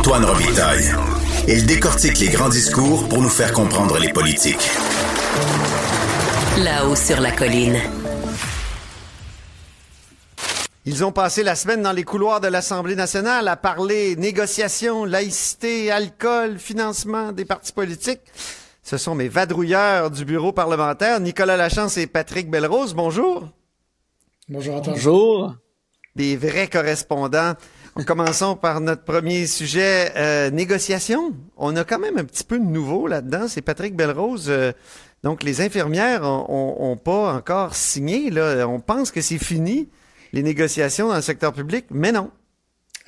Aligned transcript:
Antoine 0.00 0.24
Robitaille. 0.24 0.94
Il 1.46 1.66
décortique 1.66 2.20
les 2.20 2.30
grands 2.30 2.48
discours 2.48 3.06
pour 3.06 3.20
nous 3.20 3.28
faire 3.28 3.52
comprendre 3.52 3.98
les 3.98 4.10
politiques. 4.10 4.70
Là-haut 6.56 6.96
sur 6.96 7.20
la 7.20 7.30
colline. 7.32 7.78
Ils 10.86 11.04
ont 11.04 11.12
passé 11.12 11.42
la 11.42 11.54
semaine 11.54 11.82
dans 11.82 11.92
les 11.92 12.04
couloirs 12.04 12.40
de 12.40 12.48
l'Assemblée 12.48 12.96
nationale 12.96 13.46
à 13.46 13.56
parler 13.56 14.16
négociations, 14.16 15.04
laïcité, 15.04 15.90
alcool, 15.90 16.58
financement 16.58 17.32
des 17.32 17.44
partis 17.44 17.74
politiques. 17.74 18.22
Ce 18.82 18.96
sont 18.96 19.14
mes 19.14 19.28
vadrouilleurs 19.28 20.10
du 20.10 20.24
bureau 20.24 20.52
parlementaire, 20.52 21.20
Nicolas 21.20 21.58
Lachance 21.58 21.98
et 21.98 22.06
Patrick 22.06 22.48
Belrose. 22.48 22.94
Bonjour. 22.94 23.50
Bonjour 24.48 24.76
Antoine. 24.76 24.96
Bonjour. 24.96 25.56
Des 26.16 26.38
vrais 26.38 26.68
correspondants. 26.68 27.52
Commençons 28.06 28.56
par 28.56 28.80
notre 28.80 29.02
premier 29.02 29.46
sujet, 29.46 30.12
euh, 30.16 30.50
négociation. 30.50 31.34
On 31.56 31.76
a 31.76 31.84
quand 31.84 31.98
même 31.98 32.18
un 32.18 32.24
petit 32.24 32.44
peu 32.44 32.58
de 32.58 32.64
nouveau 32.64 33.06
là-dedans. 33.06 33.48
C'est 33.48 33.62
Patrick 33.62 33.94
Belrose. 33.96 34.46
Euh, 34.48 34.72
donc, 35.22 35.42
les 35.42 35.60
infirmières 35.60 36.22
ont, 36.24 36.96
pas 36.96 37.34
encore 37.34 37.74
signé. 37.74 38.30
Là. 38.30 38.66
On 38.66 38.80
pense 38.80 39.10
que 39.10 39.20
c'est 39.20 39.38
fini, 39.38 39.88
les 40.32 40.42
négociations 40.42 41.08
dans 41.08 41.16
le 41.16 41.20
secteur 41.20 41.52
public, 41.52 41.86
mais 41.90 42.12
non. 42.12 42.30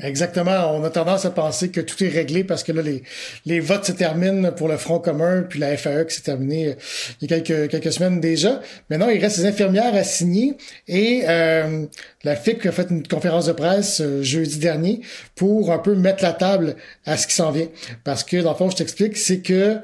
Exactement. 0.02 0.74
On 0.74 0.83
a 0.83 0.91
tendance 0.91 1.24
à 1.24 1.30
penser 1.30 1.70
que 1.70 1.80
tout 1.80 2.02
est 2.02 2.09
réglé 2.09 2.42
parce 2.42 2.65
que 2.65 2.73
là, 2.73 2.83
les, 2.83 3.05
les 3.47 3.61
votes 3.61 3.84
se 3.84 3.92
terminent 3.92 4.51
pour 4.51 4.66
le 4.66 4.77
Front 4.77 4.98
commun, 4.98 5.42
puis 5.48 5.61
la 5.61 5.77
FAE 5.77 6.05
qui 6.06 6.16
s'est 6.16 6.23
terminée 6.23 6.69
euh, 6.69 6.75
il 7.20 7.30
y 7.30 7.33
a 7.33 7.41
quelques, 7.41 7.70
quelques 7.70 7.92
semaines 7.92 8.20
déjà. 8.20 8.61
Maintenant, 8.91 9.09
il 9.09 9.20
reste 9.20 9.38
des 9.38 9.47
infirmières 9.47 9.95
à 9.95 10.02
signer 10.02 10.56
et 10.88 11.23
euh, 11.28 11.87
la 12.25 12.34
FIC 12.34 12.66
a 12.66 12.73
fait 12.73 12.91
une 12.91 13.06
conférence 13.06 13.47
de 13.47 13.52
presse 13.52 14.01
euh, 14.01 14.23
jeudi 14.23 14.59
dernier 14.59 15.02
pour 15.37 15.70
un 15.70 15.78
peu 15.78 15.95
mettre 15.95 16.25
la 16.25 16.33
table 16.33 16.75
à 17.06 17.16
ce 17.16 17.28
qui 17.28 17.34
s'en 17.34 17.53
vient. 17.53 17.69
Parce 18.03 18.25
que, 18.25 18.39
dans 18.39 18.50
le 18.50 18.56
fond, 18.56 18.70
je 18.70 18.77
t'explique, 18.77 19.16
c'est 19.16 19.39
que 19.39 19.78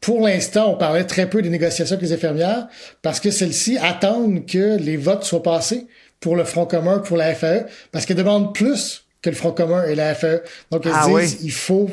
pour 0.00 0.20
l'instant, 0.20 0.72
on 0.72 0.76
parlait 0.76 1.02
très 1.02 1.28
peu 1.28 1.42
des 1.42 1.50
négociations 1.50 1.96
avec 1.96 2.08
les 2.08 2.14
infirmières 2.14 2.68
parce 3.02 3.18
que 3.18 3.32
celles-ci 3.32 3.76
attendent 3.78 4.46
que 4.46 4.78
les 4.78 4.96
votes 4.96 5.24
soient 5.24 5.42
passés 5.42 5.88
pour 6.20 6.36
le 6.36 6.44
Front 6.44 6.66
commun, 6.66 6.98
pour 7.00 7.16
la 7.16 7.34
FAE, 7.34 7.66
parce 7.90 8.06
qu'elles 8.06 8.16
demandent 8.16 8.54
plus 8.54 9.07
que 9.22 9.30
le 9.30 9.36
Front 9.36 9.52
commun 9.52 9.84
et 9.84 9.94
la 9.94 10.14
FAE. 10.14 10.42
Donc, 10.70 10.82
ils 10.84 10.92
ah 10.94 11.06
disent, 11.08 11.38
il 11.42 11.52
faut 11.52 11.90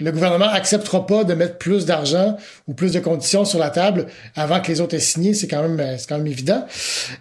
le 0.00 0.10
gouvernement 0.10 0.48
acceptera 0.48 1.06
pas 1.06 1.22
de 1.22 1.34
mettre 1.34 1.56
plus 1.56 1.86
d'argent 1.86 2.36
ou 2.66 2.74
plus 2.74 2.92
de 2.92 2.98
conditions 2.98 3.44
sur 3.44 3.60
la 3.60 3.70
table 3.70 4.06
avant 4.34 4.60
que 4.60 4.68
les 4.68 4.80
autres 4.80 4.96
aient 4.96 5.00
signé. 5.00 5.34
C'est 5.34 5.46
quand 5.46 5.62
même, 5.62 5.78
euh, 5.78 5.96
c'est 5.98 6.08
quand 6.08 6.18
même 6.18 6.26
évident. 6.26 6.66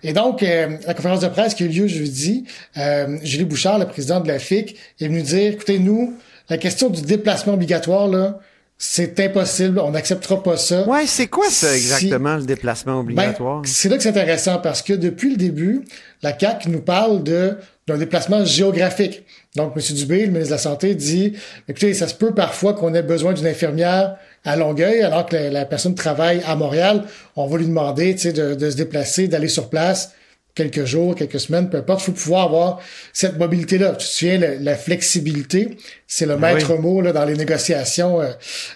Et 0.02 0.12
donc, 0.12 0.42
euh, 0.42 0.78
la 0.88 0.94
conférence 0.96 1.20
de 1.20 1.28
presse 1.28 1.54
qui 1.54 1.64
a 1.64 1.66
eu 1.68 1.70
lieu 1.70 1.88
jeudi, 1.88 2.46
euh, 2.78 3.18
Julie 3.22 3.46
Bouchard, 3.46 3.78
le 3.78 3.86
président 3.86 4.20
de 4.22 4.28
la 4.28 4.40
FIC, 4.40 4.76
est 5.00 5.08
venu 5.08 5.22
dire, 5.22 5.54
écoutez, 5.54 5.78
nous, 5.78 6.16
la 6.50 6.58
question 6.58 6.90
du 6.90 7.04
déplacement 7.04 7.54
obligatoire, 7.54 8.08
là, 8.08 8.40
c'est 8.80 9.20
impossible, 9.20 9.80
on 9.80 9.92
n'acceptera 9.92 10.42
pas 10.42 10.58
ça. 10.58 10.88
Ouais, 10.88 11.06
c'est 11.06 11.28
quoi 11.28 11.50
ça 11.50 11.74
exactement, 11.76 12.36
le 12.36 12.44
déplacement 12.44 12.96
ben, 12.96 13.00
obligatoire? 13.00 13.62
c'est 13.66 13.88
là 13.88 13.98
que 13.98 14.04
c'est 14.04 14.10
intéressant 14.10 14.58
parce 14.58 14.82
que 14.82 14.94
depuis 14.94 15.30
le 15.30 15.38
début, 15.38 15.84
la 16.22 16.34
CAC 16.34 16.66
nous 16.66 16.82
parle 16.82 17.24
de 17.24 17.56
d'un 17.88 17.98
déplacement 17.98 18.46
géographique. 18.46 19.24
Donc, 19.56 19.74
M. 19.76 19.96
Dubé, 19.96 20.26
le 20.26 20.32
ministre 20.32 20.48
de 20.48 20.52
la 20.52 20.58
Santé, 20.58 20.96
dit, 20.96 21.34
écoutez, 21.68 21.94
ça 21.94 22.08
se 22.08 22.16
peut 22.16 22.34
parfois 22.34 22.74
qu'on 22.74 22.94
ait 22.94 23.04
besoin 23.04 23.34
d'une 23.34 23.48
infirmière 23.48 24.16
à 24.46 24.56
Longueuil, 24.56 25.02
alors 25.02 25.26
que 25.26 25.36
la, 25.36 25.66
personne 25.66 25.96
travaille 25.96 26.42
à 26.46 26.56
Montréal. 26.56 27.04
On 27.36 27.48
va 27.48 27.58
lui 27.58 27.68
demander, 27.68 28.14
de, 28.14 28.56
de 28.56 28.70
se 28.70 28.76
déplacer, 28.76 29.28
d'aller 29.28 29.50
sur 29.50 29.70
place 29.70 30.14
quelques 30.56 30.86
jours, 30.86 31.16
quelques 31.16 31.40
semaines, 31.40 31.70
peu 31.70 31.78
importe. 31.78 32.02
Il 32.02 32.06
faut 32.06 32.12
pouvoir 32.12 32.46
avoir 32.46 32.80
cette 33.12 33.38
mobilité-là. 33.38 33.92
Tu 33.92 34.06
te 34.06 34.12
souviens, 34.12 34.38
la, 34.60 34.76
flexibilité, 34.76 35.78
c'est 36.08 36.26
le 36.26 36.36
ben 36.36 36.54
maître 36.54 36.76
mot 36.76 37.02
là, 37.02 37.12
dans 37.12 37.26
les 37.26 37.36
négociations 37.36 38.22
euh, 38.22 38.32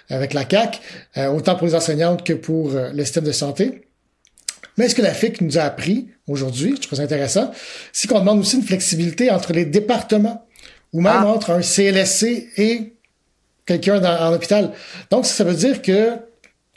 avec 0.10 0.34
la 0.34 0.46
CAC, 0.46 0.82
euh, 1.18 1.28
autant 1.28 1.56
pour 1.56 1.68
les 1.68 1.76
enseignantes 1.76 2.26
que 2.26 2.34
pour 2.34 2.76
euh, 2.76 2.92
le 2.94 3.04
système 3.04 3.26
de 3.26 3.32
santé. 3.32 3.87
Mais 4.78 4.90
ce 4.90 4.96
que 4.96 5.02
la 5.02 5.14
FIC 5.14 5.42
nous 5.42 5.58
a 5.58 5.64
appris 5.64 6.08
aujourd'hui, 6.28 6.76
je 6.76 6.82
trouve 6.82 6.98
ça 6.98 7.04
intéressant, 7.04 7.52
c'est 7.92 8.08
qu'on 8.08 8.20
demande 8.20 8.40
aussi 8.40 8.58
une 8.58 8.64
flexibilité 8.64 9.32
entre 9.32 9.54
les 9.54 9.66
départements 9.66 10.46
ou 10.94 11.02
même 11.02 11.14
ah. 11.18 11.28
entre 11.28 11.52
un 11.52 11.62
CLSC 11.62 12.50
et 12.58 12.94
quelqu'un 13.66 14.04
en 14.04 14.34
hôpital. 14.34 14.72
Donc, 15.10 15.26
ça 15.26 15.44
veut 15.44 15.56
dire 15.56 15.82
que 15.82 16.12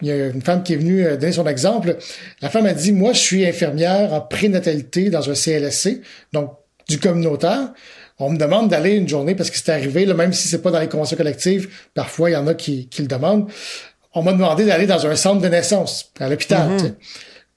il 0.02 0.08
y 0.08 0.12
a 0.12 0.28
une 0.28 0.40
femme 0.40 0.62
qui 0.62 0.72
est 0.72 0.76
venue 0.76 1.04
euh, 1.04 1.16
donner 1.16 1.32
son 1.32 1.46
exemple. 1.46 1.98
La 2.40 2.48
femme 2.48 2.66
a 2.66 2.72
dit, 2.72 2.92
moi, 2.92 3.12
je 3.12 3.18
suis 3.18 3.46
infirmière 3.46 4.14
en 4.14 4.22
prénatalité 4.22 5.10
dans 5.10 5.28
un 5.28 5.34
CLSC, 5.34 6.00
donc 6.32 6.56
du 6.88 6.98
communautaire. 6.98 7.72
On 8.18 8.30
me 8.30 8.38
demande 8.38 8.68
d'aller 8.68 8.92
une 8.92 9.08
journée 9.08 9.34
parce 9.34 9.50
que 9.50 9.56
c'est 9.56 9.70
arrivé, 9.70 10.04
là, 10.06 10.14
même 10.14 10.32
si 10.32 10.48
c'est 10.48 10.62
pas 10.62 10.70
dans 10.70 10.80
les 10.80 10.88
conventions 10.88 11.16
collectives, 11.16 11.68
parfois 11.94 12.30
il 12.30 12.32
y 12.34 12.36
en 12.36 12.46
a 12.46 12.54
qui, 12.54 12.88
qui 12.88 13.02
le 13.02 13.08
demandent. 13.08 13.50
On 14.12 14.22
m'a 14.22 14.32
demandé 14.32 14.64
d'aller 14.64 14.86
dans 14.86 15.06
un 15.06 15.16
centre 15.16 15.40
de 15.40 15.48
naissance, 15.48 16.12
à 16.18 16.28
l'hôpital. 16.28 16.68
Mm-hmm. 16.70 16.92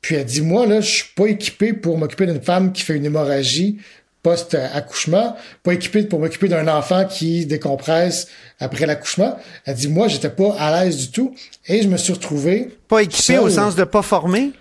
Puis 0.04 0.16
elle 0.16 0.26
dit, 0.26 0.42
moi, 0.42 0.68
là, 0.68 0.82
je 0.82 0.98
suis 0.98 1.14
pas 1.16 1.28
équipé 1.28 1.72
pour 1.72 1.98
m'occuper 1.98 2.28
d'une 2.28 2.42
femme 2.42 2.74
qui 2.74 2.84
fait 2.84 2.96
une 2.96 3.06
hémorragie 3.06 3.78
post-accouchement, 4.22 5.36
pas 5.64 5.74
équipé 5.74 6.04
pour 6.04 6.20
m'occuper 6.20 6.50
d'un 6.50 6.68
enfant 6.68 7.06
qui 7.06 7.46
décompresse 7.46 8.28
après 8.60 8.86
l'accouchement. 8.86 9.38
Elle 9.66 9.76
dit, 9.76 9.88
moi, 9.88 10.10
j'étais 10.10 10.30
pas 10.30 10.56
à 10.60 10.84
l'aise 10.84 10.98
du 10.98 11.12
tout 11.12 11.34
et 11.68 11.82
je 11.82 11.88
me 11.88 11.98
suis 11.98 12.14
retrouvé... 12.14 12.78
Pas 12.88 13.04
équipé 13.04 13.38
au 13.38 13.50
sens 13.50 13.76
de 13.76 13.86
pas 13.86 14.02
formé? 14.02 14.52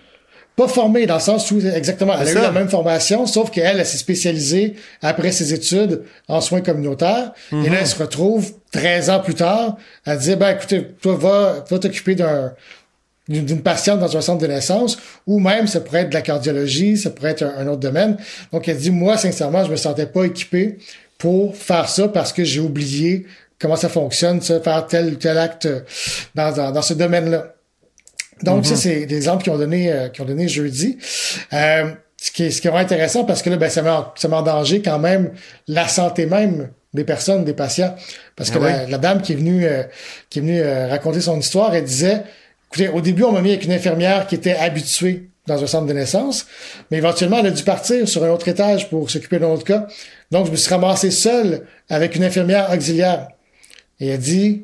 Pas 0.55 0.67
formé 0.67 1.05
dans 1.07 1.15
le 1.15 1.21
sens 1.21 1.49
où, 1.51 1.59
exactement, 1.59 2.13
elle 2.19 2.27
a 2.27 2.31
eu 2.31 2.35
la 2.35 2.51
même 2.51 2.69
formation, 2.69 3.25
sauf 3.25 3.49
qu'elle, 3.49 3.79
elle, 3.79 3.85
s'est 3.85 3.97
spécialisée 3.97 4.75
après 5.01 5.31
ses 5.31 5.53
études 5.53 6.03
en 6.29 6.39
soins 6.39 6.61
communautaires. 6.61 7.33
Et 7.51 7.55
là, 7.55 7.61
mhm. 7.61 7.73
elle 7.81 7.87
se 7.87 7.97
retrouve 7.97 8.53
13 8.71 9.09
ans 9.09 9.19
plus 9.19 9.33
tard 9.33 9.77
à 10.05 10.15
dire, 10.15 10.37
ben, 10.37 10.55
écoutez, 10.55 10.87
toi, 11.01 11.15
va, 11.15 11.65
va 11.69 11.79
t'occuper 11.79 12.15
d'un 12.15 12.53
d'une 13.29 13.61
patiente 13.61 13.99
dans 13.99 14.17
un 14.17 14.21
centre 14.21 14.41
de 14.41 14.47
naissance, 14.47 14.97
ou 15.25 15.39
même 15.39 15.67
ça 15.67 15.79
pourrait 15.79 16.01
être 16.01 16.09
de 16.09 16.13
la 16.13 16.21
cardiologie, 16.21 16.97
ça 16.97 17.09
pourrait 17.09 17.31
être 17.31 17.43
un, 17.43 17.67
autre 17.67 17.79
domaine. 17.79 18.17
Donc 18.51 18.67
elle 18.67 18.77
dit, 18.77 18.91
moi, 18.91 19.17
sincèrement, 19.17 19.63
je 19.63 19.71
me 19.71 19.77
sentais 19.77 20.07
pas 20.07 20.25
équipé 20.25 20.77
pour 21.17 21.55
faire 21.55 21.87
ça 21.87 22.09
parce 22.09 22.33
que 22.33 22.43
j'ai 22.43 22.59
oublié 22.59 23.25
comment 23.59 23.77
ça 23.77 23.87
fonctionne, 23.87 24.41
ça, 24.41 24.59
faire 24.59 24.85
tel 24.87 25.13
ou 25.13 25.15
tel 25.15 25.37
acte 25.37 25.69
dans, 26.35 26.71
dans, 26.71 26.81
ce 26.81 26.93
domaine-là. 26.93 27.53
Donc, 28.41 28.65
ça, 28.65 28.73
mm-hmm. 28.73 28.77
c'est 28.77 29.05
des 29.05 29.15
exemples 29.15 29.43
qui 29.43 29.49
ont 29.49 29.57
donné, 29.57 29.89
euh, 29.89 30.09
ont 30.19 30.25
donné 30.25 30.49
jeudi. 30.49 30.97
Euh, 31.53 31.91
ce 32.17 32.31
qui 32.31 32.43
est, 32.43 32.51
ce 32.51 32.61
qui 32.61 32.67
est 32.67 32.71
vraiment 32.71 32.83
intéressant 32.83 33.23
parce 33.23 33.41
que 33.41 33.49
là, 33.49 33.55
ben, 33.55 33.69
ça 33.69 33.81
met, 33.81 33.89
en, 33.89 34.11
ça 34.15 34.27
met 34.27 34.35
en 34.35 34.41
danger 34.41 34.81
quand 34.81 34.99
même 34.99 35.31
la 35.67 35.87
santé 35.87 36.25
même 36.25 36.69
des 36.93 37.05
personnes, 37.05 37.45
des 37.45 37.53
patients. 37.53 37.95
Parce 38.35 38.49
que 38.49 38.59
ah 38.59 38.85
la, 38.85 38.97
dame 38.97 39.21
qui 39.21 39.31
est 39.31 39.37
venue, 39.37 39.65
euh, 39.65 39.83
qui 40.29 40.39
est 40.39 40.41
venue 40.41 40.61
raconter 40.89 41.21
son 41.21 41.39
histoire, 41.39 41.73
elle 41.73 41.85
disait, 41.85 42.23
Écoutez, 42.73 42.89
au 42.89 43.01
début, 43.01 43.21
on 43.21 43.31
m'a 43.31 43.41
mis 43.41 43.51
avec 43.51 43.65
une 43.65 43.71
infirmière 43.71 44.25
qui 44.25 44.33
était 44.33 44.55
habituée 44.55 45.29
dans 45.45 45.63
un 45.63 45.67
centre 45.67 45.85
de 45.85 45.93
naissance, 45.93 46.47
mais 46.89 46.97
éventuellement, 46.97 47.37
elle 47.37 47.45
a 47.45 47.51
dû 47.51 47.61
partir 47.61 48.07
sur 48.07 48.23
un 48.23 48.29
autre 48.31 48.47
étage 48.47 48.89
pour 48.89 49.11
s'occuper 49.11 49.37
d'un 49.37 49.49
autre 49.49 49.63
cas. 49.63 49.85
Donc, 50.31 50.47
je 50.47 50.51
me 50.51 50.55
suis 50.55 50.71
ramassé 50.71 51.11
seul 51.11 51.67
avec 51.87 52.15
une 52.15 52.23
infirmière 52.23 52.71
auxiliaire. 52.73 53.27
Et 53.99 54.07
elle 54.07 54.19
dit, 54.19 54.63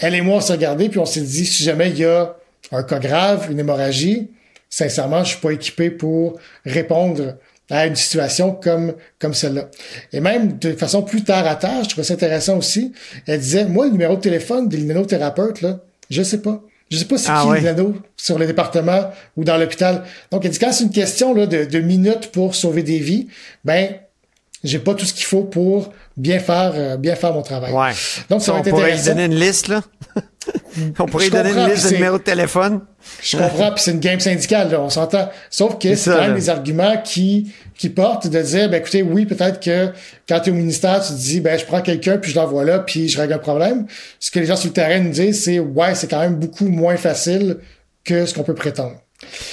elle 0.00 0.14
et 0.14 0.20
moi, 0.20 0.36
on 0.36 0.40
s'est 0.40 0.52
regardé, 0.52 0.88
puis 0.88 1.00
on 1.00 1.04
s'est 1.04 1.20
dit, 1.20 1.44
si 1.46 1.64
jamais 1.64 1.90
il 1.90 1.98
y 1.98 2.04
a 2.04 2.36
un 2.70 2.84
cas 2.84 3.00
grave, 3.00 3.48
une 3.50 3.58
hémorragie, 3.58 4.30
sincèrement, 4.70 5.24
je 5.24 5.30
suis 5.30 5.40
pas 5.40 5.50
équipé 5.50 5.90
pour 5.90 6.38
répondre 6.64 7.38
à 7.70 7.88
une 7.88 7.96
situation 7.96 8.52
comme 8.52 8.94
comme 9.18 9.34
celle-là. 9.34 9.68
Et 10.12 10.20
même 10.20 10.58
de 10.58 10.74
façon 10.74 11.02
plus 11.02 11.24
terre 11.24 11.48
à 11.48 11.56
terre, 11.56 11.82
je 11.82 11.88
trouvais 11.88 12.06
ça 12.06 12.14
intéressant 12.14 12.58
aussi. 12.58 12.92
Elle 13.26 13.40
disait, 13.40 13.64
moi, 13.64 13.86
le 13.86 13.90
numéro 13.90 14.14
de 14.14 14.20
téléphone 14.20 14.68
des 14.68 14.76
linénothérapeutes, 14.76 15.62
là, 15.62 15.80
je 16.08 16.22
sais 16.22 16.40
pas. 16.40 16.62
Je 16.90 16.98
sais 16.98 17.04
pas 17.04 17.18
si 17.18 17.26
ah, 17.28 17.42
qui 17.42 17.64
ouais. 17.64 17.74
sur 18.16 18.38
le 18.38 18.46
département 18.46 19.10
ou 19.36 19.44
dans 19.44 19.56
l'hôpital. 19.56 20.04
Donc, 20.30 20.44
elle 20.44 20.52
dit 20.52 20.58
quand 20.58 20.72
c'est 20.72 20.84
une 20.84 20.90
question 20.90 21.34
là, 21.34 21.46
de, 21.46 21.64
de, 21.64 21.80
minutes 21.80 22.30
pour 22.30 22.54
sauver 22.54 22.82
des 22.82 22.98
vies, 22.98 23.26
ben 23.64 23.96
j'ai 24.64 24.78
pas 24.78 24.94
tout 24.94 25.04
ce 25.04 25.14
qu'il 25.14 25.24
faut 25.24 25.44
pour 25.44 25.92
bien 26.16 26.38
faire 26.38 26.72
euh, 26.74 26.96
bien 26.96 27.14
faire 27.14 27.32
mon 27.32 27.42
travail. 27.42 27.72
Ouais. 27.72 27.92
Donc 28.30 28.42
ça, 28.42 28.54
on 28.54 28.62
pourrait 28.62 28.96
lui 28.96 29.02
donner 29.02 29.24
une 29.26 29.38
liste 29.38 29.68
là. 29.68 29.82
on 30.98 31.06
pourrait 31.06 31.24
lui 31.24 31.30
donner 31.30 31.50
une 31.50 31.70
liste 31.70 31.88
de 31.88 31.94
numéros 31.94 32.18
de 32.18 32.22
téléphone. 32.22 32.80
Je 33.22 33.36
comprends, 33.36 33.72
puis 33.72 33.82
c'est 33.82 33.92
une 33.92 34.00
game 34.00 34.20
syndicale, 34.20 34.70
là, 34.70 34.80
on 34.80 34.90
s'entend. 34.90 35.28
Sauf 35.50 35.78
que 35.78 35.94
c'est 35.94 36.10
quand 36.10 36.20
même 36.20 36.34
des 36.34 36.48
arguments 36.48 36.96
qui 37.02 37.52
qui 37.76 37.90
portent 37.90 38.26
de 38.26 38.40
dire, 38.40 38.70
ben 38.70 38.80
écoutez, 38.80 39.02
oui, 39.02 39.26
peut-être 39.26 39.60
que 39.60 39.92
quand 40.28 40.40
tu 40.40 40.48
es 40.48 40.52
au 40.52 40.56
ministère, 40.56 41.02
tu 41.02 41.12
te 41.12 41.18
dis, 41.18 41.40
ben 41.40 41.58
je 41.58 41.64
prends 41.64 41.82
quelqu'un, 41.82 42.16
puis 42.18 42.30
je 42.30 42.36
l'envoie 42.36 42.64
là, 42.64 42.78
puis 42.78 43.08
je 43.08 43.18
règle 43.18 43.34
un 43.34 43.38
problème. 43.38 43.86
Ce 44.18 44.30
que 44.30 44.38
les 44.38 44.46
gens 44.46 44.56
sur 44.56 44.68
le 44.68 44.72
terrain 44.72 44.98
nous 45.00 45.10
disent, 45.10 45.44
c'est, 45.44 45.58
ouais, 45.58 45.94
c'est 45.94 46.08
quand 46.08 46.20
même 46.20 46.36
beaucoup 46.36 46.68
moins 46.68 46.96
facile 46.96 47.58
que 48.04 48.24
ce 48.24 48.34
qu'on 48.34 48.44
peut 48.44 48.54
prétendre. 48.54 48.96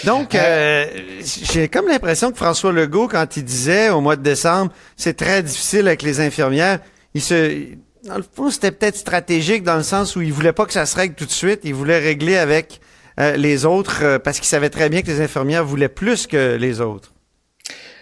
Donc, 0.03 0.35
euh, 0.35 0.39
euh, 0.41 1.21
j'ai 1.51 1.69
comme 1.69 1.87
l'impression 1.87 2.31
que 2.31 2.37
François 2.37 2.71
Legault, 2.71 3.07
quand 3.07 3.37
il 3.37 3.43
disait 3.43 3.89
au 3.89 4.01
mois 4.01 4.15
de 4.15 4.21
décembre, 4.21 4.71
c'est 4.97 5.15
très 5.15 5.41
difficile 5.41 5.87
avec 5.87 6.01
les 6.01 6.19
infirmières, 6.19 6.79
il 7.13 7.21
se, 7.21 7.67
dans 8.03 8.17
le 8.17 8.25
fond, 8.35 8.51
c'était 8.51 8.71
peut-être 8.71 8.97
stratégique 8.97 9.63
dans 9.63 9.77
le 9.77 9.83
sens 9.83 10.15
où 10.15 10.21
il 10.21 10.33
voulait 10.33 10.53
pas 10.53 10.65
que 10.65 10.73
ça 10.73 10.85
se 10.85 10.95
règle 10.95 11.15
tout 11.15 11.25
de 11.25 11.31
suite, 11.31 11.61
il 11.63 11.73
voulait 11.73 11.99
régler 11.99 12.37
avec 12.37 12.81
euh, 13.19 13.37
les 13.37 13.65
autres 13.65 14.17
parce 14.17 14.39
qu'il 14.39 14.47
savait 14.47 14.69
très 14.69 14.89
bien 14.89 15.01
que 15.01 15.07
les 15.07 15.21
infirmières 15.21 15.63
voulaient 15.63 15.89
plus 15.89 16.27
que 16.27 16.55
les 16.55 16.81
autres. 16.81 17.13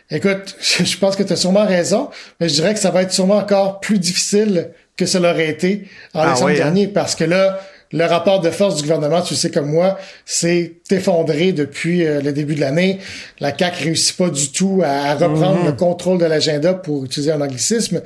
Écoute, 0.09 0.57
je 0.61 0.97
pense 0.97 1.15
que 1.15 1.23
tu 1.23 1.33
as 1.33 1.37
sûrement 1.37 1.65
raison, 1.65 2.09
mais 2.39 2.49
je 2.49 2.55
dirais 2.55 2.73
que 2.73 2.79
ça 2.79 2.91
va 2.91 3.03
être 3.03 3.13
sûrement 3.13 3.37
encore 3.37 3.79
plus 3.79 3.99
difficile 3.99 4.71
que 4.97 5.05
ça 5.05 5.19
l'aurait 5.19 5.49
été 5.49 5.87
en 6.13 6.21
ah 6.21 6.31
décembre 6.31 6.51
hein? 6.51 6.55
dernier, 6.55 6.87
parce 6.87 7.15
que 7.15 7.23
là, 7.23 7.59
le 7.93 8.05
rapport 8.05 8.39
de 8.39 8.49
force 8.49 8.75
du 8.75 8.83
gouvernement, 8.83 9.21
tu 9.21 9.35
sais 9.35 9.51
comme 9.51 9.69
moi, 9.69 9.97
s'est 10.25 10.73
effondré 10.89 11.51
depuis 11.51 12.05
euh, 12.05 12.21
le 12.21 12.31
début 12.31 12.55
de 12.55 12.61
l'année. 12.61 12.99
La 13.39 13.51
CAC 13.51 13.75
réussit 13.75 14.15
pas 14.15 14.29
du 14.29 14.51
tout 14.51 14.81
à, 14.83 15.13
reprendre 15.15 15.59
mhm. 15.59 15.65
le 15.65 15.71
contrôle 15.73 16.17
de 16.17 16.25
l'agenda 16.25 16.73
pour 16.73 17.03
utiliser 17.03 17.31
un 17.31 17.41
anglicisme. 17.41 18.01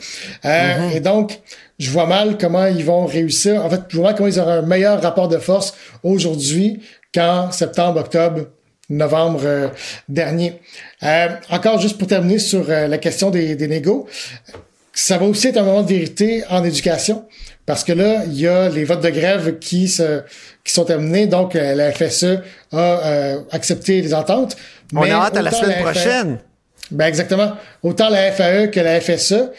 Euh, 0.46 0.78
mhm. 0.78 0.92
Et 0.96 1.00
donc, 1.00 1.40
je 1.78 1.90
vois 1.92 2.08
mal 2.08 2.38
comment 2.38 2.66
ils 2.66 2.84
vont 2.86 3.06
réussir. 3.06 3.64
En 3.64 3.70
fait, 3.70 3.82
je 3.90 3.98
vois 3.98 4.08
mal 4.08 4.16
comment 4.16 4.30
ils 4.30 4.40
auront 4.40 4.52
un 4.52 4.62
meilleur 4.62 5.02
rapport 5.02 5.28
de 5.28 5.38
force 5.38 5.76
aujourd'hui 6.04 6.82
qu'en 7.14 7.52
septembre, 7.52 8.00
octobre, 8.00 8.48
novembre 8.90 9.42
euh, 9.44 9.68
dernier. 10.10 10.54
encore 11.50 11.80
juste 11.80 11.98
pour 11.98 12.08
terminer 12.08 12.40
sur 12.40 12.68
la 12.68 12.98
question 12.98 13.30
des, 13.30 13.56
des 13.56 13.68
négos, 13.68 14.08
ça 14.94 15.18
va 15.18 15.26
aussi 15.26 15.48
être 15.48 15.58
un 15.58 15.64
moment 15.64 15.84
de 15.84 15.90
vérité 15.90 16.44
en 16.50 16.64
éducation. 16.64 17.26
Parce 17.66 17.84
que 17.84 17.94
là, 17.94 18.24
il 18.26 18.40
y 18.40 18.48
a 18.48 18.70
les 18.70 18.84
votes 18.84 19.02
de 19.02 19.10
grève 19.10 19.58
qui 19.58 19.88
se 19.88 20.22
qui 20.64 20.72
sont 20.72 20.86
terminés, 20.86 21.28
donc 21.28 21.56
euh, 21.56 21.74
la 21.74 21.92
FSE 21.92 22.40
a 22.72 22.78
euh, 22.78 23.40
accepté 23.52 24.02
les 24.02 24.14
ententes. 24.14 24.56
On 24.94 25.02
a 25.02 25.14
hâte 25.14 25.38
à 25.38 25.42
la 25.42 25.52
semaine 25.52 25.80
e 25.80 25.84
prochaine. 25.84 26.40
Ben 26.92 27.08
exactement. 27.08 27.54
Autant 27.82 28.10
la 28.10 28.32
FAE 28.32 28.68
que 28.68 28.80
la 28.80 29.02
FSE 29.02 29.50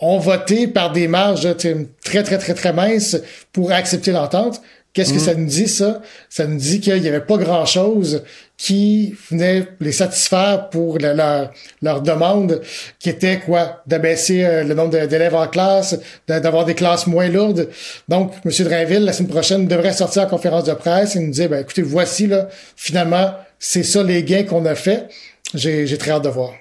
ont 0.00 0.18
voté 0.18 0.66
par 0.66 0.90
des 0.90 1.06
marges 1.06 1.56
très, 1.56 2.22
très, 2.24 2.38
très, 2.38 2.54
très 2.54 2.72
minces 2.72 3.16
pour 3.52 3.70
accepter 3.70 4.10
l'entente. 4.10 4.60
Qu'est-ce 4.94 5.12
que 5.12 5.18
mm. 5.18 5.22
ça 5.22 5.34
nous 5.34 5.46
dit, 5.46 5.68
ça? 5.68 6.00
Ça 6.30 6.46
nous 6.46 6.56
dit 6.56 6.80
qu'il 6.80 7.02
n'y 7.02 7.08
avait 7.08 7.20
pas 7.20 7.36
grand-chose 7.36 8.22
qui 8.56 9.14
venait 9.28 9.66
les 9.80 9.90
satisfaire 9.90 10.70
pour 10.70 10.98
leur, 10.98 11.50
leur 11.82 12.00
demande, 12.00 12.62
qui 13.00 13.10
était 13.10 13.40
quoi? 13.40 13.82
D'abaisser 13.88 14.44
euh, 14.44 14.62
le 14.62 14.74
nombre 14.74 14.90
d'élèves 15.06 15.34
en 15.34 15.48
classe, 15.48 15.98
d'avoir 16.28 16.64
des 16.64 16.74
classes 16.74 17.08
moins 17.08 17.28
lourdes. 17.28 17.68
Donc, 18.08 18.32
M. 18.44 18.52
Drainville, 18.64 19.04
la 19.04 19.12
semaine 19.12 19.30
prochaine, 19.30 19.66
devrait 19.66 19.92
sortir 19.92 20.22
en 20.22 20.26
conférence 20.26 20.64
de 20.64 20.74
presse 20.74 21.16
et 21.16 21.18
nous 21.18 21.32
dire, 21.32 21.48
ben, 21.48 21.60
écoutez, 21.60 21.82
voici, 21.82 22.28
là, 22.28 22.48
finalement, 22.76 23.34
c'est 23.58 23.82
ça 23.82 24.04
les 24.04 24.22
gains 24.22 24.44
qu'on 24.44 24.64
a 24.64 24.76
fait. 24.76 25.08
J'ai 25.54 25.98
très 25.98 26.12
hâte 26.12 26.24
de 26.24 26.28
voir. 26.28 26.52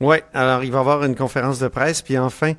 Oui, 0.00 0.18
alors 0.32 0.62
il 0.62 0.70
va 0.70 0.78
y 0.78 0.80
avoir 0.80 1.04
une 1.04 1.16
conférence 1.16 1.58
de 1.58 1.66
presse, 1.66 2.02
puis 2.02 2.16
enfin, 2.16 2.52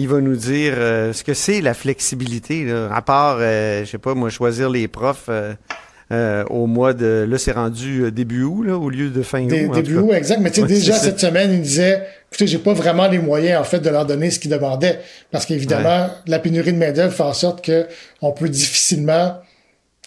il 0.00 0.08
va 0.08 0.20
nous 0.20 0.36
dire 0.36 0.74
euh, 0.76 1.12
ce 1.12 1.22
que 1.22 1.34
c'est 1.34 1.60
la 1.60 1.74
flexibilité, 1.74 2.70
à 2.90 3.02
part, 3.02 3.38
euh, 3.40 3.84
je 3.84 3.90
sais 3.90 3.98
pas, 3.98 4.14
moi, 4.14 4.30
choisir 4.30 4.70
les 4.70 4.88
profs 4.88 5.28
euh, 5.28 6.44
au 6.48 6.66
mois 6.66 6.94
de... 6.94 7.26
Là, 7.28 7.38
c'est 7.38 7.52
rendu 7.52 8.10
début 8.10 8.42
août, 8.42 8.62
là, 8.62 8.76
au 8.76 8.88
lieu 8.88 9.10
de 9.10 9.22
fin 9.22 9.42
août. 9.42 9.72
début 9.74 9.98
août, 9.98 10.12
exact. 10.12 10.40
Mais 10.40 10.50
tu 10.50 10.62
sais, 10.62 10.66
déjà, 10.66 10.94
cette 10.94 11.20
semaine, 11.20 11.52
il 11.52 11.60
disait, 11.60 12.02
écoutez, 12.30 12.46
j'ai 12.46 12.58
pas 12.58 12.72
vraiment 12.72 13.08
les 13.08 13.18
moyens, 13.18 13.60
en 13.60 13.64
fait, 13.64 13.80
de 13.80 13.90
leur 13.90 14.06
donner 14.06 14.30
ce 14.30 14.38
qu'ils 14.38 14.50
demandaient. 14.50 15.00
Parce 15.30 15.44
qu'évidemment, 15.44 16.08
la 16.26 16.38
pénurie 16.38 16.72
de 16.72 16.78
main-d'œuvre 16.78 17.12
fait 17.12 17.22
en 17.22 17.34
sorte 17.34 17.62
que 17.62 17.86
on 18.22 18.32
peut 18.32 18.48
difficilement 18.48 19.36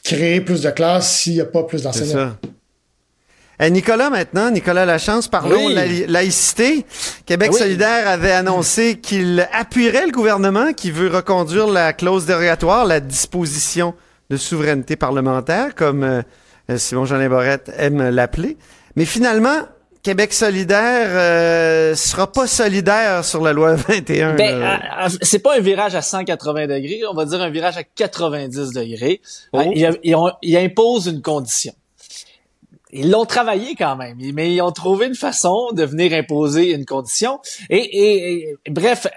créer 0.04 0.42
plus 0.42 0.62
de 0.62 0.70
classes 0.72 1.10
s'il 1.10 1.36
n'y 1.36 1.42
a 1.42 1.46
pas 1.46 1.64
plus 1.64 1.84
d'enseignants. 1.84 2.34
Euh, 3.62 3.70
Nicolas, 3.70 4.10
maintenant, 4.10 4.50
Nicolas 4.50 4.86
Lachance, 4.86 5.28
parlons 5.28 5.70
de 5.70 5.76
la 5.76 5.86
laïcité. 6.08 6.86
Québec 7.26 7.52
ah 7.54 7.58
solidaire 7.58 8.08
avait 8.08 8.32
annoncé 8.32 9.00
qu'il 9.00 9.48
appuierait 9.52 10.06
le 10.06 10.12
gouvernement 10.12 10.74
qui 10.74 10.92
veut 10.92 11.10
reconduire 11.10 11.68
la 11.68 11.94
clause 11.94 12.26
dérogatoire, 12.26 12.86
la 12.86 13.00
disposition 13.00 13.94
de 14.30 14.38
souveraineté 14.38 14.96
parlementaire, 14.96 15.76
comme 15.76 16.04
euh, 16.04 16.22
Simon-Jean 16.76 17.28
Borette 17.30 17.72
aime 17.78 18.10
l'appeler. 18.10 18.58
Mais 18.96 19.06
finalement, 19.06 19.60
Québec 20.02 20.34
solidaire 20.34 21.10
euh, 21.12 21.96
sera 21.96 22.32
pas 22.32 22.48
solidaire 22.48 23.24
sur 23.24 23.42
la 23.42 23.54
loi 23.54 23.76
21. 23.76 24.36
Ben, 24.36 24.80
c'est 25.22 25.40
pas 25.40 25.58
un 25.58 25.62
virage 25.62 25.96
à 25.96 26.02
180 26.02 26.68
degrés, 26.68 27.02
on 27.10 27.14
va 27.14 27.26
dire 27.26 27.42
un 27.42 27.50
virage 27.52 27.78
à 27.78 27.84
90 27.84 28.72
degrés. 28.72 29.22
Oh. 29.54 29.62
il 30.42 30.58
impose 30.58 31.06
une 31.06 31.22
condition 31.22 31.74
ils 32.94 33.10
l'ont 33.10 33.26
travaillé 33.26 33.76
quand 33.76 33.96
même, 33.96 34.18
mais 34.34 34.54
ils 34.54 34.62
ont 34.62 34.72
trouvé 34.72 35.08
une 35.08 35.16
façon 35.16 35.72
de 35.74 35.84
venir 35.84 36.14
imposer 36.14 36.72
une 36.72 36.86
condition. 36.86 37.40
Et, 37.70 38.56
bref, 38.70 39.08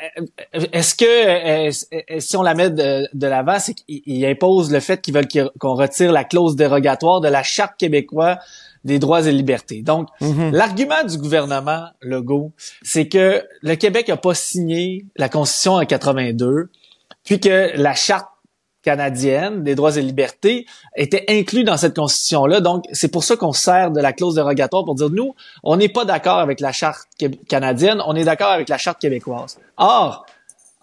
est-ce 0.73 0.95
que 0.95 2.21
si 2.21 2.37
on 2.37 2.43
la 2.43 2.55
met 2.55 2.71
de, 2.71 3.27
l'avant, 3.27 3.59
c'est 3.59 3.75
qu'ils 3.75 4.25
imposent 4.25 4.73
le 4.73 4.81
fait 4.81 5.01
qu'ils 5.01 5.15
veulent 5.15 5.29
qu'on 5.59 5.75
retire 5.75 6.13
la 6.13 6.25
clause 6.25 6.57
dérogatoire 6.57 7.21
de 7.21 7.29
la 7.29 7.43
charte 7.43 7.75
québécoise 7.79 8.39
des 8.85 8.99
droits 9.01 9.27
et 9.27 9.33
libertés. 9.33 9.83
Donc, 9.83 10.09
mhm. 10.21 10.53
l'argument 10.53 11.03
du 11.05 11.19
gouvernement 11.19 11.89
Legault, 12.01 12.53
c'est 12.83 13.09
que 13.09 13.43
le 13.61 13.75
Québec 13.75 14.09
n'a 14.09 14.17
pas 14.17 14.35
signé 14.35 15.05
la 15.17 15.29
Constitution 15.29 15.75
en 15.75 15.85
82, 15.85 16.71
puis 17.25 17.41
que 17.41 17.73
la 17.75 17.95
charte 17.95 18.29
canadienne 18.87 19.65
des 19.65 19.75
droits 19.75 19.97
et 19.97 20.01
libertés 20.01 20.65
était 20.95 21.25
inclus 21.29 21.65
dans 21.65 21.77
cette 21.77 21.97
constitution-là. 21.97 22.61
Donc, 22.61 22.85
c'est 22.93 23.09
pour 23.09 23.25
ça 23.25 23.37
qu'on 23.37 23.53
sert 23.53 23.91
de 23.91 24.01
la 24.01 24.13
clause 24.13 24.37
dérogatoire 24.37 24.85
pour 24.85 24.95
dire, 24.95 25.11
nous, 25.11 25.35
on 25.65 25.77
n'est 25.77 25.89
pas 25.89 26.05
d'accord 26.05 26.39
avec 26.39 26.61
la 26.61 26.71
charte 26.71 27.09
canadienne, 27.49 28.01
on 28.07 28.15
est 28.15 28.23
d'accord 28.23 28.51
avec 28.51 28.69
la 28.69 28.79
charte 28.79 29.01
québécoise. 29.01 29.59
Or, 29.77 30.25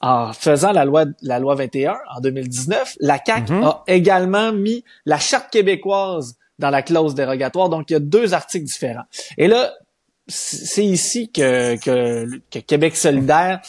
en 0.01 0.33
faisant 0.33 0.73
la 0.73 0.83
loi, 0.83 1.05
la 1.21 1.39
loi 1.39 1.55
21 1.55 1.95
en 2.13 2.19
2019, 2.19 2.97
la 2.99 3.19
CAC 3.19 3.49
mhm. 3.49 3.63
a 3.63 3.83
également 3.87 4.51
mis 4.51 4.83
la 5.05 5.17
charte 5.17 5.49
québécoise 5.49 6.35
dans 6.59 6.71
la 6.71 6.81
clause 6.81 7.15
dérogatoire. 7.15 7.69
Donc, 7.69 7.89
il 7.89 7.93
y 7.93 7.95
a 7.95 8.01
deux 8.01 8.33
articles 8.33 8.65
différents. 8.65 9.05
Et 9.37 9.47
là, 9.47 9.71
c'est 10.27 10.85
ici 10.85 11.29
que, 11.31 11.75
que, 11.77 12.25
que 12.49 12.59
Québec 12.59 12.95
solidaire 12.95 13.61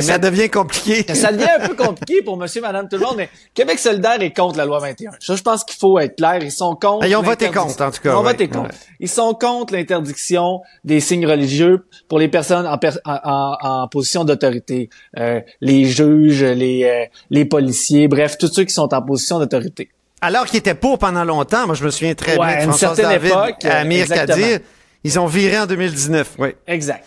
ça 0.00 0.18
devient 0.18 0.48
compliqué. 0.48 1.04
ça 1.14 1.32
devient 1.32 1.48
un 1.60 1.68
peu 1.68 1.74
compliqué 1.74 2.22
pour 2.22 2.36
monsieur, 2.36 2.60
madame, 2.60 2.88
tout 2.88 2.96
le 2.96 3.04
monde, 3.04 3.14
mais 3.16 3.28
Québec 3.54 3.78
solidaire 3.78 4.20
est 4.20 4.32
contre 4.32 4.58
la 4.58 4.64
loi 4.64 4.80
21. 4.80 5.12
Ça, 5.20 5.36
je 5.36 5.42
pense 5.42 5.64
qu'il 5.64 5.78
faut 5.78 5.98
être 5.98 6.16
clair. 6.16 6.38
Ils 6.42 6.50
sont 6.50 6.74
contre. 6.74 7.06
Ils 7.06 7.16
ont 7.16 7.22
voté 7.22 7.48
contre, 7.48 7.80
en 7.82 7.90
tout 7.90 8.00
cas. 8.02 8.10
Ils 8.12 8.16
ont 8.16 8.22
voté 8.22 8.48
contre. 8.48 8.74
Ils 9.00 9.08
sont 9.08 9.34
contre 9.34 9.74
l'interdiction 9.74 10.60
des 10.84 11.00
signes 11.00 11.26
religieux 11.26 11.86
pour 12.08 12.18
les 12.18 12.28
personnes 12.28 12.66
en, 12.66 12.78
en, 13.04 13.56
en 13.60 13.88
position 13.88 14.24
d'autorité. 14.24 14.90
Euh, 15.16 15.40
les 15.60 15.84
juges, 15.84 16.42
les, 16.42 16.84
euh, 16.84 17.04
les 17.30 17.44
policiers, 17.44 18.08
bref, 18.08 18.36
tous 18.38 18.48
ceux 18.48 18.64
qui 18.64 18.74
sont 18.74 18.92
en 18.92 19.02
position 19.02 19.38
d'autorité. 19.38 19.90
Alors 20.20 20.46
qu'ils 20.46 20.58
étaient 20.58 20.74
pour 20.74 20.98
pendant 20.98 21.24
longtemps, 21.24 21.66
moi 21.66 21.76
je 21.76 21.84
me 21.84 21.90
souviens 21.90 22.14
très 22.14 22.36
bien 22.36 22.66
de 22.66 22.72
François 22.72 22.94
David, 22.96 23.30
époque, 23.30 23.64
Amir 23.64 24.08
Kadir, 24.08 24.58
ils 25.04 25.18
ont 25.18 25.26
viré 25.26 25.58
en 25.58 25.66
2019, 25.66 26.34
oui. 26.38 26.48
Exact 26.66 27.04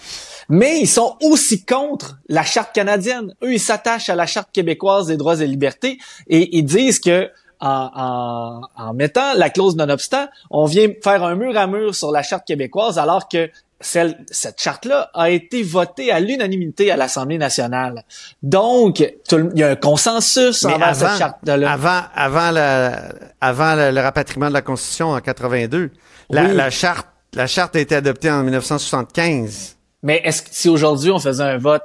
mais 0.52 0.82
ils 0.82 0.88
sont 0.88 1.16
aussi 1.22 1.64
contre 1.64 2.18
la 2.28 2.44
charte 2.44 2.76
canadienne. 2.76 3.34
Eux, 3.42 3.54
ils 3.54 3.60
s'attachent 3.60 4.10
à 4.10 4.16
la 4.16 4.26
charte 4.26 4.50
québécoise 4.52 5.08
des 5.08 5.16
droits 5.16 5.40
et 5.40 5.48
libertés 5.48 5.98
et 6.28 6.58
ils 6.58 6.66
disent 6.66 7.00
que 7.00 7.30
en, 7.62 8.62
en, 8.76 8.94
mettant 8.94 9.34
la 9.36 9.50
clause 9.50 9.78
non-obstant, 9.78 10.28
on 10.50 10.66
vient 10.66 10.90
faire 11.02 11.24
un 11.24 11.36
mur 11.36 11.58
à 11.58 11.68
mur 11.68 11.96
sur 11.96 12.12
la 12.12 12.22
charte 12.22 12.46
québécoise 12.46 12.98
alors 12.98 13.30
que 13.30 13.50
celle, 13.80 14.18
cette 14.30 14.62
charte-là 14.62 15.10
a 15.14 15.30
été 15.30 15.64
votée 15.64 16.12
à 16.12 16.20
l'unanimité 16.20 16.92
à 16.92 16.98
l'Assemblée 16.98 17.38
nationale. 17.38 18.04
Donc, 18.44 19.00
il 19.00 19.52
y 19.56 19.64
a 19.64 19.70
un 19.70 19.76
consensus 19.76 20.66
envers 20.66 20.96
cette 20.96 21.18
charte-là. 21.18 21.72
Avant, 21.72 22.02
avant, 22.14 22.52
le, 22.52 22.92
avant 23.40 23.76
le, 23.76 24.00
rapatriement 24.02 24.50
de 24.50 24.54
la 24.54 24.62
Constitution 24.62 25.12
en 25.12 25.20
82, 25.20 25.92
la, 26.30 26.48
la, 26.54 26.70
charte, 26.70 27.08
la 27.34 27.48
charte 27.48 27.76
a 27.76 27.80
été 27.80 27.96
adoptée 27.96 28.30
en 28.30 28.44
1975. 28.44 29.78
Mais 30.04 30.22
est-ce 30.24 30.42
que 30.42 30.50
si 30.52 30.70
aujourd'hui 30.70 31.12
on 31.12 31.20
faisait 31.20 31.44
un 31.44 31.58
vote 31.58 31.84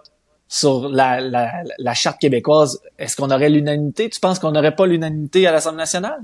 sur 0.49 0.89
la, 0.89 1.21
la, 1.21 1.51
la 1.79 1.95
charte 1.95 2.21
québécoise, 2.21 2.81
est-ce 2.99 3.17
qu'on 3.17 3.31
aurait 3.31 3.51
l'unanimité? 3.51 4.09
Tu 4.09 4.21
penses 4.21 4.39
qu'on 4.39 4.53
n'aurait 4.53 4.75
pas 4.75 4.87
l'unanimité 4.87 5.47
à 5.47 5.53
l'Assemblée 5.53 5.79
nationale? 5.79 6.21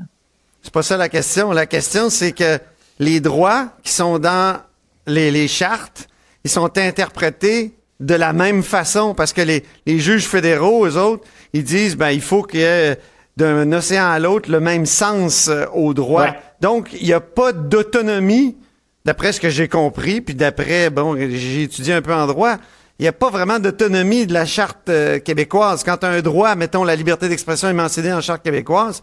C'est 0.62 0.72
pas 0.72 0.82
ça 0.82 0.96
la 0.96 1.08
question. 1.08 1.52
La 1.52 1.66
question, 1.66 2.08
c'est 2.08 2.32
que 2.32 2.58
les 2.98 3.20
droits 3.20 3.72
qui 3.82 3.92
sont 3.92 4.18
dans 4.18 4.60
les, 5.06 5.30
les 5.30 5.48
chartes, 5.48 6.08
ils 6.44 6.50
sont 6.50 6.78
interprétés 6.78 7.74
de 8.00 8.14
la 8.14 8.32
même 8.32 8.62
façon 8.62 9.14
parce 9.14 9.32
que 9.32 9.42
les, 9.42 9.64
les 9.86 9.98
juges 9.98 10.26
fédéraux, 10.26 10.86
eux 10.86 10.96
autres, 10.96 11.24
ils 11.52 11.64
disent 11.64 11.96
ben 11.96 12.10
il 12.10 12.20
faut 12.20 12.42
qu'il 12.42 12.60
y 12.60 12.64
ait 12.64 12.98
d'un 13.36 13.72
océan 13.72 14.06
à 14.06 14.18
l'autre 14.18 14.50
le 14.50 14.60
même 14.60 14.86
sens 14.86 15.48
euh, 15.48 15.64
au 15.72 15.94
droit. 15.94 16.34
Donc, 16.60 16.90
il 16.92 17.06
n'y 17.06 17.12
a 17.12 17.20
pas 17.20 17.52
d'autonomie 17.52 18.56
d'après 19.04 19.32
ce 19.32 19.40
que 19.40 19.48
j'ai 19.48 19.68
compris, 19.68 20.20
puis 20.20 20.34
d'après, 20.34 20.90
bon, 20.90 21.16
j'ai 21.16 21.64
étudié 21.64 21.94
un 21.94 22.02
peu 22.02 22.14
en 22.14 22.26
droit, 22.26 22.56
il 22.98 23.02
n'y 23.02 23.08
a 23.08 23.12
pas 23.12 23.30
vraiment 23.30 23.58
d'autonomie 23.58 24.26
de 24.26 24.32
la 24.32 24.46
charte 24.46 24.88
euh, 24.88 25.18
québécoise. 25.18 25.82
Quand 25.82 26.04
un 26.04 26.20
droit, 26.20 26.54
mettons, 26.54 26.84
la 26.84 26.94
liberté 26.94 27.28
d'expression 27.28 27.68
est 27.68 27.72
mentionné 27.72 28.12
en 28.12 28.20
charte 28.20 28.42
québécoise, 28.42 29.02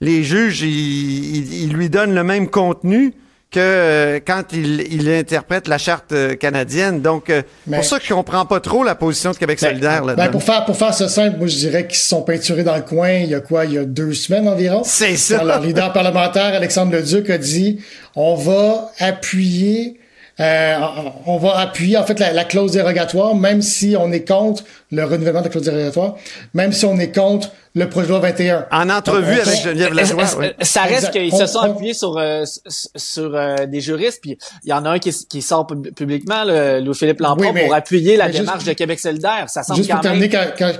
les 0.00 0.24
juges, 0.24 0.62
ils, 0.62 1.72
lui 1.72 1.90
donnent 1.90 2.14
le 2.14 2.24
même 2.24 2.48
contenu 2.48 3.14
que 3.54 3.60
euh, 3.60 4.20
quand 4.26 4.52
il, 4.52 5.08
interprète 5.08 5.68
la 5.68 5.78
charte 5.78 6.10
euh, 6.10 6.34
canadienne. 6.34 7.00
Donc, 7.00 7.26
c'est 7.28 7.44
pour 7.72 7.84
ça 7.84 8.00
que 8.00 8.04
je 8.04 8.12
comprends 8.12 8.44
pas 8.46 8.58
trop 8.58 8.82
la 8.82 8.96
position 8.96 9.30
de 9.30 9.36
Québec 9.36 9.60
ben, 9.62 9.68
solidaire 9.68 10.04
là 10.04 10.14
ben 10.14 10.28
pour 10.28 10.42
faire 10.42 10.64
pour 10.64 10.76
faire 10.76 10.92
ce 10.92 11.06
simple, 11.06 11.38
moi 11.38 11.46
je 11.46 11.56
dirais 11.56 11.86
qu'ils 11.86 11.98
se 11.98 12.08
sont 12.08 12.22
peinturés 12.22 12.64
dans 12.64 12.74
le 12.74 12.82
coin. 12.82 13.10
Il 13.10 13.28
y 13.28 13.34
a 13.34 13.40
quoi? 13.40 13.64
Il 13.64 13.74
y 13.74 13.78
a 13.78 13.84
deux 13.84 14.12
semaines 14.12 14.48
environ? 14.48 14.82
C'est 14.84 15.16
ça. 15.16 15.44
leur 15.44 15.60
leader 15.60 15.92
parlementaire 15.92 16.54
Alexandre 16.54 16.92
Leduc 16.92 17.30
a 17.30 17.38
dit 17.38 17.80
on 18.16 18.34
va 18.34 18.90
appuyer 18.98 20.00
euh, 20.40 20.80
on 21.26 21.36
va 21.36 21.58
appuyer 21.58 21.96
en 21.96 22.04
fait 22.04 22.18
la, 22.18 22.44
clause 22.44 22.72
dérogatoire, 22.72 23.36
même 23.36 23.62
si 23.62 23.94
on 23.96 24.10
est 24.10 24.26
contre 24.26 24.64
le 24.90 25.04
renouvellement 25.04 25.40
de 25.40 25.44
la 25.44 25.50
clause 25.50 25.64
dérogatoire, 25.64 26.16
même 26.54 26.72
si 26.72 26.84
on 26.86 26.98
est 26.98 27.14
contre 27.14 27.52
le 27.76 27.88
projet 27.88 28.06
de 28.06 28.12
loi 28.12 28.20
21. 28.20 28.66
En 28.72 28.90
entrevue 28.90 29.40
avec 29.40 29.62
Geneviève 29.62 29.94
Lajoie, 29.94 30.24
oui. 30.38 30.46
Ça 30.62 30.82
reste 30.82 31.12
qu'ils 31.12 31.32
se 31.32 31.46
sont 31.46 31.60
appuyés 31.60 31.94
sur 31.94 32.18
euh, 32.18 32.44
sur 32.68 33.34
euh, 33.34 33.66
des 33.66 33.80
juristes, 33.80 34.20
puis 34.22 34.36
il 34.64 34.70
y 34.70 34.72
en 34.72 34.84
a 34.84 34.90
un 34.90 34.98
qui, 34.98 35.12
qui 35.28 35.40
sort 35.40 35.66
publiquement, 35.66 36.44
Louis-Philippe 36.44 37.20
Lampron, 37.20 37.54
pour 37.54 37.74
appuyer 37.74 38.16
la 38.16 38.28
démarche 38.28 38.64
de 38.64 38.72
Québec 38.72 38.98
solidaire. 38.98 39.44
Ça 39.48 39.62
semble 39.62 39.78
juste 39.78 39.90
quand 39.90 39.96
pour 39.96 40.02
terminer, 40.02 40.28
quand, 40.28 40.46
quand, 40.58 40.72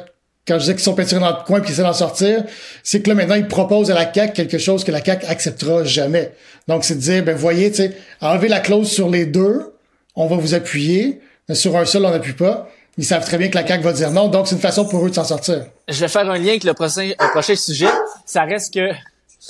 je 0.46 0.54
disais 0.56 0.74
qu'ils 0.74 0.82
sont 0.82 0.94
peinturés 0.94 1.20
dans 1.20 1.30
le 1.30 1.44
coin 1.44 1.60
puis 1.60 1.66
qu'ils 1.66 1.74
essaient 1.74 1.82
d'en 1.82 1.92
sortir, 1.92 2.44
c'est 2.82 3.00
que 3.00 3.08
là 3.08 3.14
maintenant 3.14 3.36
ils 3.36 3.48
proposent 3.48 3.90
à 3.90 3.94
la 3.94 4.04
CAC 4.04 4.34
quelque 4.34 4.58
chose 4.58 4.84
que 4.84 4.92
la 4.92 5.00
CAC 5.00 5.24
acceptera 5.24 5.84
jamais. 5.84 6.32
Donc 6.68 6.84
c'est 6.84 6.96
de 6.96 7.00
dire 7.00 7.24
ben 7.24 7.34
voyez, 7.34 7.70
tu 7.70 7.76
sais, 7.78 7.96
enlever 8.20 8.48
la 8.48 8.60
clause 8.60 8.90
sur 8.90 9.08
les 9.08 9.26
deux, 9.26 9.74
on 10.16 10.26
va 10.26 10.36
vous 10.36 10.54
appuyer, 10.54 11.20
mais 11.48 11.54
sur 11.54 11.76
un 11.76 11.84
seul 11.84 12.04
on 12.04 12.10
n'appuie 12.10 12.34
pas. 12.34 12.68
Ils 12.96 13.04
savent 13.04 13.24
très 13.24 13.38
bien 13.38 13.48
que 13.48 13.56
la 13.56 13.66
CAQ 13.66 13.82
va 13.82 13.92
dire 13.92 14.10
non, 14.10 14.28
donc 14.28 14.46
c'est 14.46 14.54
une 14.54 14.60
façon 14.60 14.84
pour 14.84 15.04
eux 15.04 15.10
de 15.10 15.14
s'en 15.14 15.24
sortir. 15.24 15.66
Je 15.88 15.98
vais 15.98 16.08
faire 16.08 16.30
un 16.30 16.38
lien 16.38 16.50
avec 16.50 16.64
le 16.64 16.74
prochain, 16.74 17.10
prochain 17.32 17.56
sujet. 17.56 17.88
Ça 18.26 18.42
reste 18.42 18.74
que... 18.74 18.90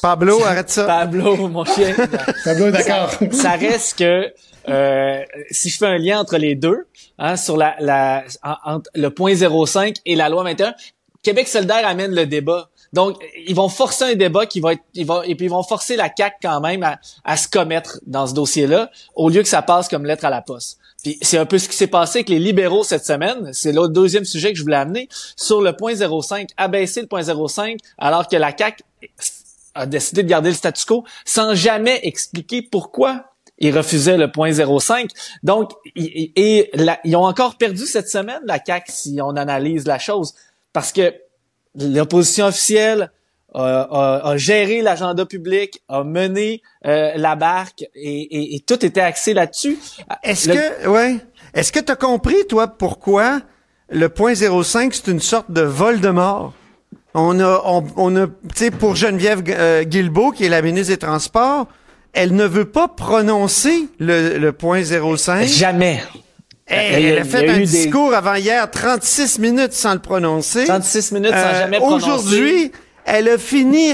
Pablo, 0.02 0.42
arrête 0.44 0.70
ça. 0.70 0.84
Pablo, 0.84 1.48
mon 1.48 1.64
chien. 1.64 1.94
Pablo, 2.44 2.70
d'accord. 2.70 3.10
Ça, 3.32 3.52
reste 3.52 3.98
que 3.98 4.32
euh, 4.68 5.22
si 5.50 5.70
je 5.70 5.78
fais 5.78 5.86
un 5.86 5.98
lien 5.98 6.20
entre 6.20 6.36
les 6.36 6.54
deux, 6.54 6.86
hein, 7.18 7.36
sur 7.36 7.56
la, 7.56 7.76
la 7.80 8.24
entre 8.64 8.90
le 8.94 9.10
point 9.10 9.34
05 9.34 9.96
et 10.04 10.16
la 10.16 10.28
loi 10.28 10.42
21, 10.44 10.74
Québec 11.22 11.48
solidaire 11.48 11.86
amène 11.86 12.14
le 12.14 12.26
débat. 12.26 12.70
Donc, 12.92 13.20
ils 13.46 13.54
vont 13.56 13.68
forcer 13.68 14.04
un 14.04 14.14
débat 14.14 14.46
qui 14.46 14.60
va 14.60 14.74
être, 14.74 14.82
ils 14.94 15.06
vont, 15.06 15.22
et 15.22 15.34
puis 15.34 15.46
ils 15.46 15.50
vont 15.50 15.64
forcer 15.64 15.96
la 15.96 16.08
CAC 16.08 16.34
quand 16.40 16.60
même 16.60 16.84
à, 16.84 17.00
à 17.24 17.36
se 17.36 17.48
commettre 17.48 17.98
dans 18.06 18.26
ce 18.26 18.34
dossier-là, 18.34 18.90
au 19.16 19.28
lieu 19.30 19.42
que 19.42 19.48
ça 19.48 19.62
passe 19.62 19.88
comme 19.88 20.06
lettre 20.06 20.24
à 20.24 20.30
la 20.30 20.42
poste. 20.42 20.78
Puis 21.02 21.18
c'est 21.20 21.36
un 21.36 21.44
peu 21.44 21.58
ce 21.58 21.68
qui 21.68 21.76
s'est 21.76 21.88
passé 21.88 22.20
avec 22.20 22.28
les 22.28 22.38
libéraux 22.38 22.84
cette 22.84 23.04
semaine. 23.04 23.50
C'est 23.52 23.72
l'autre 23.72 23.92
deuxième 23.92 24.24
sujet 24.24 24.52
que 24.52 24.58
je 24.58 24.62
voulais 24.62 24.76
amener 24.76 25.08
sur 25.36 25.60
le 25.60 25.74
point 25.74 25.94
05, 25.94 26.48
abaisser 26.56 27.02
le 27.02 27.08
point 27.08 27.22
05, 27.22 27.78
alors 27.98 28.28
que 28.28 28.36
la 28.36 28.52
CAC 28.52 28.82
a 29.74 29.86
décidé 29.86 30.22
de 30.22 30.28
garder 30.28 30.50
le 30.50 30.54
statu 30.54 30.84
quo 30.86 31.04
sans 31.24 31.54
jamais 31.54 32.00
expliquer 32.02 32.62
pourquoi 32.62 33.34
ils 33.58 33.76
refusaient 33.76 34.16
le 34.16 34.30
point 34.30 34.52
05. 34.52 35.10
Donc, 35.42 35.72
et, 35.96 36.70
ils 37.04 37.16
ont 37.16 37.24
encore 37.24 37.56
perdu 37.56 37.86
cette 37.86 38.08
semaine, 38.08 38.40
la 38.44 38.58
CAC, 38.58 38.84
si 38.88 39.18
on 39.22 39.36
analyse 39.36 39.86
la 39.86 39.98
chose, 39.98 40.34
parce 40.72 40.92
que 40.92 41.14
l'opposition 41.76 42.46
officielle 42.46 43.10
a, 43.54 44.34
géré 44.36 44.82
l'agenda 44.82 45.26
public, 45.26 45.82
a 45.88 46.02
mené 46.02 46.62
euh, 46.86 47.12
la 47.14 47.36
barque 47.36 47.84
et, 47.94 48.62
tout 48.66 48.84
était 48.84 49.00
axé 49.00 49.32
là-dessus. 49.34 49.78
Est-ce 50.24 50.48
que, 50.48 50.88
ouais, 50.88 51.18
est-ce 51.54 51.70
que 51.70 51.78
tu 51.78 51.92
as 51.92 51.96
compris, 51.96 52.46
toi, 52.48 52.66
pourquoi 52.66 53.40
le 53.88 54.08
point 54.08 54.34
05, 54.34 54.94
c'est 54.94 55.10
une 55.10 55.20
sorte 55.20 55.52
de 55.52 55.60
vol 55.60 56.00
de 56.00 56.10
mort? 56.10 56.52
On 57.16 57.38
a, 57.38 57.62
on, 57.96 58.16
a, 58.16 58.26
tu 58.26 58.32
sais, 58.56 58.70
pour 58.72 58.96
Geneviève 58.96 59.42
euh, 59.48 59.84
Guilbeault, 59.84 60.32
qui 60.32 60.44
est 60.44 60.48
la 60.48 60.62
ministre 60.62 60.92
des 60.92 60.96
Transports, 60.98 61.68
elle 62.12 62.34
ne 62.34 62.44
veut 62.44 62.64
pas 62.64 62.88
prononcer 62.88 63.88
le, 64.00 64.38
le 64.38 64.52
point 64.52 64.82
05. 64.82 65.46
Jamais. 65.46 66.02
elle 66.66 67.18
a 67.18 67.24
fait 67.24 67.48
un 67.48 67.58
discours 67.60 68.14
avant 68.14 68.34
hier, 68.34 68.68
36 68.68 69.38
minutes 69.38 69.72
sans 69.72 69.94
le 69.94 70.00
prononcer. 70.00 70.64
36 70.64 71.12
minutes 71.12 71.30
sans 71.30 71.36
euh, 71.36 71.60
jamais 71.60 71.78
prononcer. 71.78 72.06
Aujourd'hui, 72.10 72.72
elle 73.04 73.28
a 73.28 73.38
fini 73.38 73.92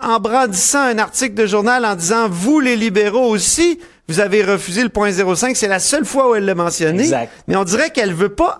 en 0.00 0.18
brandissant 0.20 0.82
un 0.82 0.98
article 0.98 1.34
de 1.34 1.46
journal 1.46 1.84
en 1.84 1.94
disant, 1.94 2.28
vous 2.28 2.60
les 2.60 2.76
libéraux 2.76 3.28
aussi, 3.28 3.80
vous 4.08 4.20
avez 4.20 4.42
refusé 4.42 4.82
le 4.82 4.88
point 4.88 5.10
05. 5.10 5.56
C'est 5.56 5.68
la 5.68 5.78
seule 5.78 6.04
fois 6.04 6.30
où 6.30 6.34
elle 6.34 6.44
l'a 6.44 6.54
mentionné. 6.54 7.04
Exact. 7.04 7.32
Mais 7.48 7.56
on 7.56 7.64
dirait 7.64 7.90
qu'elle 7.90 8.12
veut 8.12 8.34
pas 8.34 8.58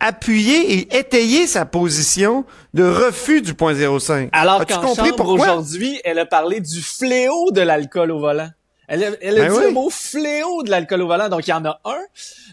appuyer 0.00 0.74
et 0.74 0.98
étayer 0.98 1.46
sa 1.46 1.64
position 1.64 2.44
de 2.74 2.84
refus 2.84 3.40
du 3.40 3.54
point 3.54 3.74
05. 3.74 4.28
Alors 4.32 4.66
qu'en 4.66 4.94
chambre 4.94 5.28
aujourd'hui, 5.28 6.00
elle 6.04 6.18
a 6.18 6.26
parlé 6.26 6.60
du 6.60 6.82
fléau 6.82 7.50
de 7.50 7.62
l'alcool 7.62 8.10
au 8.10 8.18
volant. 8.18 8.50
Elle 8.88 9.04
a, 9.04 9.10
elle 9.20 9.38
a 9.38 9.48
ben 9.48 9.52
dit 9.52 9.64
le 9.66 9.70
mot 9.70 9.90
fléau 9.90 10.62
de 10.62 10.70
l'alcool 10.70 11.02
au 11.02 11.06
volant, 11.06 11.28
donc 11.28 11.46
il 11.46 11.50
y 11.50 11.54
en 11.54 11.64
a 11.64 11.80
un. 11.84 12.00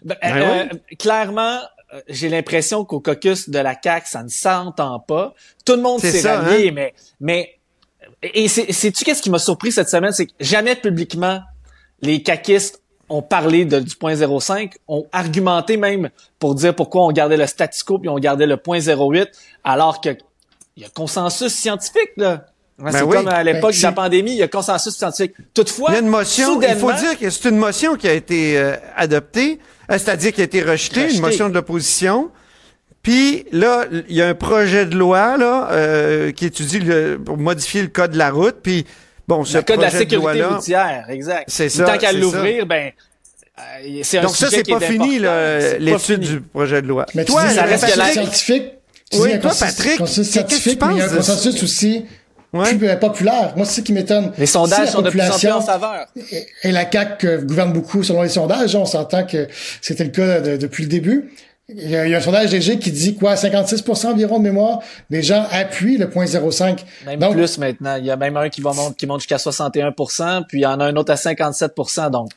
Ben, 0.03 0.17
ben 0.21 0.69
euh, 0.73 0.95
clairement, 0.97 1.59
euh, 1.93 2.01
j'ai 2.09 2.29
l'impression 2.29 2.83
qu'au 2.83 2.99
caucus 2.99 3.49
de 3.49 3.59
la 3.59 3.75
CAC, 3.75 4.07
ça 4.07 4.23
ne 4.23 4.29
s'entend 4.29 4.99
pas. 4.99 5.33
Tout 5.65 5.75
le 5.75 5.81
monde 5.81 6.01
s'est 6.01 6.29
rallié, 6.29 6.69
hein? 6.69 6.71
mais 6.73 6.93
mais 7.19 7.59
et 8.21 8.47
c'est 8.47 8.91
tu 8.91 9.03
qu'est-ce 9.03 9.21
qui 9.21 9.29
m'a 9.29 9.39
surpris 9.39 9.71
cette 9.71 9.89
semaine, 9.89 10.11
c'est 10.11 10.27
que 10.27 10.33
jamais 10.39 10.75
publiquement 10.75 11.41
les 12.01 12.21
caquistes 12.21 12.81
ont 13.09 13.21
parlé 13.21 13.65
de, 13.65 13.79
du 13.79 13.95
point 13.95 14.15
05, 14.15 14.73
ont 14.87 15.05
argumenté 15.11 15.77
même 15.77 16.09
pour 16.39 16.55
dire 16.55 16.75
pourquoi 16.75 17.05
on 17.05 17.11
gardait 17.11 17.37
le 17.37 17.47
statu 17.47 17.83
quo 17.83 17.99
puis 17.99 18.09
on 18.09 18.17
gardait 18.17 18.47
le 18.47 18.57
point 18.57 18.79
08, 18.79 19.29
alors 19.63 20.01
que 20.01 20.09
il 20.77 20.83
y 20.83 20.85
a 20.85 20.89
consensus 20.89 21.53
scientifique 21.53 22.11
là. 22.17 22.45
Ben 22.77 22.91
c'est 22.91 23.07
comme 23.07 23.29
à 23.29 23.41
l'époque 23.41 23.71
ben, 23.71 23.77
de 23.77 23.83
la 23.83 23.91
pandémie, 23.93 24.31
il 24.31 24.37
y 24.37 24.43
a 24.43 24.49
consensus 24.49 24.93
scientifique. 24.93 25.33
Toutefois, 25.53 25.91
il 25.91 25.93
y 25.93 25.95
a 25.95 26.01
une 26.01 26.09
motion. 26.09 26.61
Il 26.61 26.75
faut 26.75 26.91
dire 26.91 27.17
que 27.17 27.29
c'est 27.29 27.47
une 27.47 27.57
motion 27.57 27.95
qui 27.95 28.05
a 28.05 28.13
été 28.13 28.57
euh, 28.57 28.75
adoptée, 28.97 29.59
euh, 29.89 29.93
c'est-à-dire 29.93 30.33
qui 30.33 30.41
a 30.41 30.43
été 30.43 30.61
rejetée, 30.61 31.15
une 31.15 31.21
motion 31.21 31.47
de 31.47 31.53
l'opposition. 31.53 32.31
Puis 33.01 33.45
là, 33.53 33.85
il 34.09 34.15
y 34.15 34.21
a 34.21 34.27
un 34.27 34.33
projet 34.33 34.85
de 34.85 34.97
loi 34.97 35.37
là 35.37 35.69
euh, 35.71 36.31
qui 36.31 36.47
étudie 36.47 36.79
le, 36.79 37.17
pour 37.23 37.37
modifier 37.37 37.81
le 37.81 37.87
code 37.87 38.11
de 38.11 38.17
la 38.17 38.31
route. 38.31 38.57
Puis 38.61 38.85
bon, 39.27 39.43
ce 39.43 39.57
le 39.57 39.63
code 39.63 39.77
de 39.77 39.81
la 39.81 39.91
sécurité 39.91 40.43
routière, 40.43 41.05
exact. 41.09 41.45
C'est 41.47 41.69
ça. 41.69 41.85
Tant 41.85 41.97
qu'à 41.97 42.11
l'ouvrir, 42.11 42.65
ben 42.65 42.91
c'est 44.03 44.17
un 44.17 44.23
Donc 44.23 44.35
ça, 44.35 44.49
c'est 44.49 44.67
pas 44.67 44.79
fini 44.79 45.19
l'étude 45.79 46.19
du 46.21 46.41
projet 46.41 46.81
de 46.81 46.87
loi. 46.87 47.05
Mais 47.15 47.25
toi, 47.25 47.47
ça 47.49 47.63
reste 47.63 47.91
que 47.91 47.97
la 47.97 48.11
scientifique. 48.11 48.73
oui, 49.13 49.39
toi, 49.39 49.51
Patrick, 49.57 49.97
qu'est-ce 49.97 50.39
que 50.39 50.69
tu 50.69 50.75
penses? 50.75 50.91
Il 50.93 50.97
y 50.97 51.01
a 51.01 51.05
un 51.05 51.15
consensus 51.15 51.63
aussi 51.63 52.05
ouais. 52.53 52.97
populaire. 52.97 53.53
Moi, 53.55 53.65
c'est 53.65 53.81
ce 53.81 53.81
qui 53.81 53.93
m'étonne. 53.93 54.31
Les 54.37 54.45
sondages 54.45 54.89
sont 54.89 55.01
de 55.01 55.09
plus 55.09 55.21
en 55.21 55.37
plus 55.37 55.51
en 55.51 55.61
faveur. 55.61 56.07
Et, 56.63 56.71
la 56.71 56.89
CAQ 56.89 57.27
euh, 57.27 57.41
gouverne 57.41 57.73
beaucoup 57.73 58.03
selon 58.03 58.21
les 58.21 58.29
sondages. 58.29 58.75
On 58.75 58.85
s'entend 58.85 59.25
que 59.25 59.47
c'était 59.81 60.03
le 60.03 60.11
cas 60.11 60.39
depuis 60.57 60.83
le 60.83 60.89
début. 60.89 61.31
Il 61.67 61.89
y, 61.89 61.95
a, 61.95 62.03
un 62.03 62.21
sondage 62.21 62.51
léger 62.51 62.77
qui 62.77 62.91
dit 62.91 63.15
quoi, 63.15 63.33
56% 63.33 64.07
environ 64.07 64.37
de 64.37 64.43
mémoire, 64.43 64.81
les 65.09 65.23
gens 65.23 65.47
appuient 65.49 65.97
le 65.97 66.11
point 66.11 66.25
0,5. 66.25 66.77
Même 67.05 67.31
plus 67.31 67.57
maintenant. 67.57 67.95
Il 67.95 68.05
y 68.05 68.11
a 68.11 68.17
même 68.17 68.37
un 68.37 68.49
qui 68.49 68.61
va 68.61 68.71
monter, 68.71 68.95
qui 68.95 69.07
monte 69.07 69.21
jusqu'à 69.21 69.37
61%, 69.37 70.45
puis 70.47 70.59
il 70.59 70.61
y 70.61 70.65
en 70.67 70.79
a 70.79 70.85
un 70.85 70.95
autre 70.95 71.11
à 71.11 71.15
57%, 71.15 72.11
donc. 72.11 72.29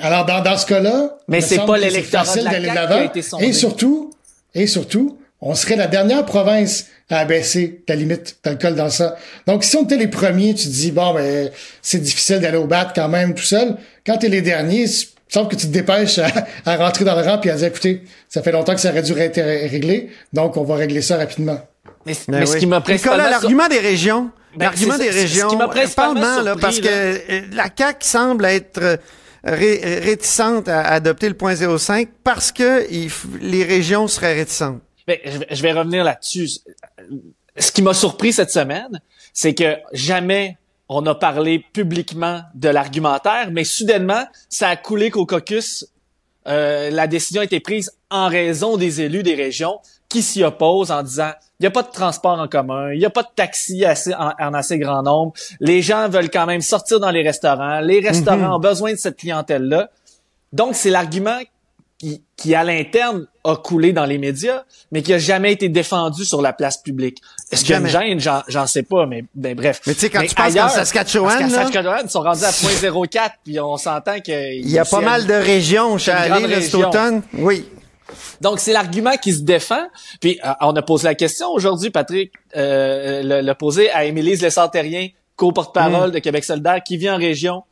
Alors, 0.00 0.24
dans, 0.24 0.42
dans 0.42 0.56
ce 0.56 0.64
cas-là. 0.64 1.18
Mais 1.28 1.42
c'est 1.42 1.58
pas 1.66 1.76
l'électorat 1.76 2.34
de 2.34 2.44
la 2.44 2.50
CAQ 2.50 2.62
qui 2.62 2.78
a 2.78 3.04
été 3.04 3.22
sondé. 3.22 3.44
Et 3.44 3.52
surtout, 3.52 4.10
et 4.54 4.66
surtout, 4.66 5.18
on 5.42 5.54
serait 5.54 5.76
la 5.76 5.86
dernière 5.86 6.24
province 6.24 6.86
à 7.10 7.18
abaisser 7.18 7.82
ta 7.86 7.94
limite 7.94 8.38
d'alcool 8.42 8.74
dans 8.74 8.88
ça. 8.88 9.16
Donc, 9.46 9.64
si 9.64 9.76
on 9.76 9.84
était 9.84 9.98
les 9.98 10.08
premiers, 10.08 10.54
tu 10.54 10.68
te 10.68 10.72
dis, 10.72 10.92
bon, 10.92 11.12
ben, 11.12 11.50
c'est 11.82 12.00
difficile 12.00 12.40
d'aller 12.40 12.56
au 12.56 12.66
bat 12.66 12.90
quand 12.94 13.08
même 13.08 13.34
tout 13.34 13.42
seul. 13.42 13.76
Quand 14.06 14.16
t'es 14.16 14.28
les 14.28 14.40
derniers, 14.40 14.86
il 15.32 15.38
semble 15.38 15.48
que 15.48 15.56
tu 15.56 15.66
te 15.66 15.72
dépêches 15.72 16.20
à, 16.66 16.76
rentrer 16.76 17.06
dans 17.06 17.14
le 17.14 17.22
rang 17.22 17.38
puis 17.38 17.48
à 17.48 17.54
dire, 17.54 17.68
écoutez, 17.68 18.02
ça 18.28 18.42
fait 18.42 18.52
longtemps 18.52 18.74
que 18.74 18.80
ça 18.82 18.90
aurait 18.90 19.02
dû 19.02 19.18
être 19.18 19.40
réglé, 19.40 20.10
donc 20.34 20.58
on 20.58 20.64
va 20.64 20.74
régler 20.74 21.00
ça 21.00 21.16
rapidement. 21.16 21.58
Mais, 22.04 22.12
ben 22.28 22.44
ce 22.44 22.58
qui 22.58 22.66
m'a 22.66 22.82
l'argument 23.16 23.66
des 23.68 23.78
régions, 23.78 24.30
ben, 24.54 24.66
l'argument 24.66 24.98
des 24.98 25.08
régions, 25.08 25.48
ce 25.48 25.54
qui 25.54 26.44
là, 26.44 26.56
parce 26.60 26.80
que 26.80 26.86
euh, 26.86 27.40
la 27.54 27.68
CAQ 27.74 28.06
semble 28.06 28.44
être 28.44 28.82
euh, 28.82 28.96
réticente 29.44 30.68
à 30.68 30.82
adopter 30.82 31.30
le 31.30 31.34
point 31.34 31.54
05 31.54 32.08
parce 32.22 32.52
que 32.52 32.86
les 33.40 33.64
régions 33.64 34.08
seraient 34.08 34.34
réticentes. 34.34 34.82
Ben, 35.06 35.16
je 35.50 35.62
vais 35.62 35.72
revenir 35.72 36.04
là-dessus. 36.04 36.48
Ce 37.56 37.72
qui 37.72 37.80
m'a 37.80 37.94
surpris 37.94 38.34
cette 38.34 38.50
semaine, 38.50 39.00
c'est 39.32 39.54
que 39.54 39.76
jamais 39.94 40.58
on 40.88 41.04
a 41.06 41.14
parlé 41.14 41.64
publiquement 41.72 42.42
de 42.54 42.68
l'argumentaire, 42.68 43.48
mais 43.50 43.64
soudainement, 43.64 44.24
ça 44.48 44.68
a 44.68 44.76
coulé 44.76 45.10
qu'au 45.10 45.26
caucus, 45.26 45.86
euh, 46.48 46.90
la 46.90 47.06
décision 47.06 47.40
a 47.40 47.44
été 47.44 47.60
prise 47.60 47.92
en 48.10 48.28
raison 48.28 48.76
des 48.76 49.00
élus 49.00 49.22
des 49.22 49.34
régions 49.34 49.78
qui 50.08 50.22
s'y 50.22 50.42
opposent 50.42 50.90
en 50.90 51.02
disant 51.02 51.30
il 51.58 51.62
n'y 51.62 51.66
a 51.68 51.70
pas 51.70 51.82
de 51.82 51.90
transport 51.92 52.38
en 52.38 52.48
commun, 52.48 52.92
il 52.92 52.98
n'y 52.98 53.04
a 53.04 53.10
pas 53.10 53.22
de 53.22 53.28
taxi 53.34 53.84
assez, 53.84 54.12
en, 54.14 54.52
assez 54.52 54.78
grand 54.78 55.02
nombre, 55.02 55.32
les 55.60 55.80
gens 55.80 56.08
veulent 56.08 56.30
quand 56.30 56.46
même 56.46 56.60
sortir 56.60 56.98
dans 56.98 57.10
les 57.10 57.22
restaurants, 57.22 57.80
les 57.80 58.00
restaurants 58.00 58.48
mhm. 58.48 58.54
ont 58.54 58.58
besoin 58.58 58.92
de 58.92 58.98
cette 58.98 59.16
clientèle-là. 59.16 59.88
Donc, 60.52 60.74
c'est 60.74 60.90
l'argument 60.90 61.38
qui, 62.36 62.54
à 62.54 62.64
l'interne 62.64 63.28
a 63.44 63.56
coulé 63.56 63.92
dans 63.92 64.04
les 64.04 64.18
médias, 64.18 64.64
mais 64.90 65.02
qui 65.02 65.14
a 65.14 65.18
jamais 65.18 65.52
été 65.52 65.68
défendu 65.68 66.24
sur 66.24 66.42
la 66.42 66.52
place 66.52 66.82
publique. 66.82 67.18
Est-ce 67.52 67.64
qu'il 67.64 67.74
y 67.74 67.76
a 67.76 67.80
une 67.80 67.86
gêne? 68.18 68.42
J'en 68.48 68.66
sais 68.66 68.82
pas, 68.82 69.06
mais 69.06 69.24
ben, 69.34 69.54
bref. 69.54 69.82
Mais 69.86 69.92
tu 69.94 70.00
sais, 70.00 70.10
quand 70.10 70.22
tu 70.22 70.34
penses 70.34 70.54
qu'en 70.54 70.68
Saskatchewan, 70.68 71.50
Saskatchewan, 71.50 72.00
ils 72.04 72.10
sont 72.10 72.22
rendus 72.22 72.44
à 72.44 72.50
0.04, 72.50 73.30
puis 73.44 73.60
on 73.60 73.76
s'entend 73.76 74.20
que... 74.20 74.54
Il 74.54 74.70
y 74.70 74.78
a 74.78 74.84
pas 74.84 75.00
mal 75.00 75.26
de 75.26 75.34
régions, 75.34 75.98
je 75.98 76.10
suis 76.10 76.62
cet 76.62 76.74
automne. 76.74 77.22
Oui. 77.34 77.66
Donc, 78.40 78.58
c'est 78.58 78.72
l'argument 78.72 79.16
qui 79.16 79.32
se 79.32 79.40
défend. 79.40 79.86
Puis, 80.20 80.40
euh, 80.44 80.52
on 80.60 80.74
a 80.74 80.82
posé 80.82 81.04
la 81.04 81.14
question 81.14 81.48
aujourd'hui, 81.50 81.90
Patrick 81.90 82.32
euh, 82.56 83.42
l'a 83.42 83.54
posé 83.54 83.90
à 83.90 84.04
Émilise 84.04 84.42
Lessard-Terrien, 84.42 85.08
co-porte-parole 85.36 86.08
mm. 86.08 86.12
de 86.12 86.18
Québec 86.18 86.44
solidaire, 86.44 86.82
qui 86.84 86.96
vit 86.96 87.10
en 87.10 87.16
région 87.16 87.64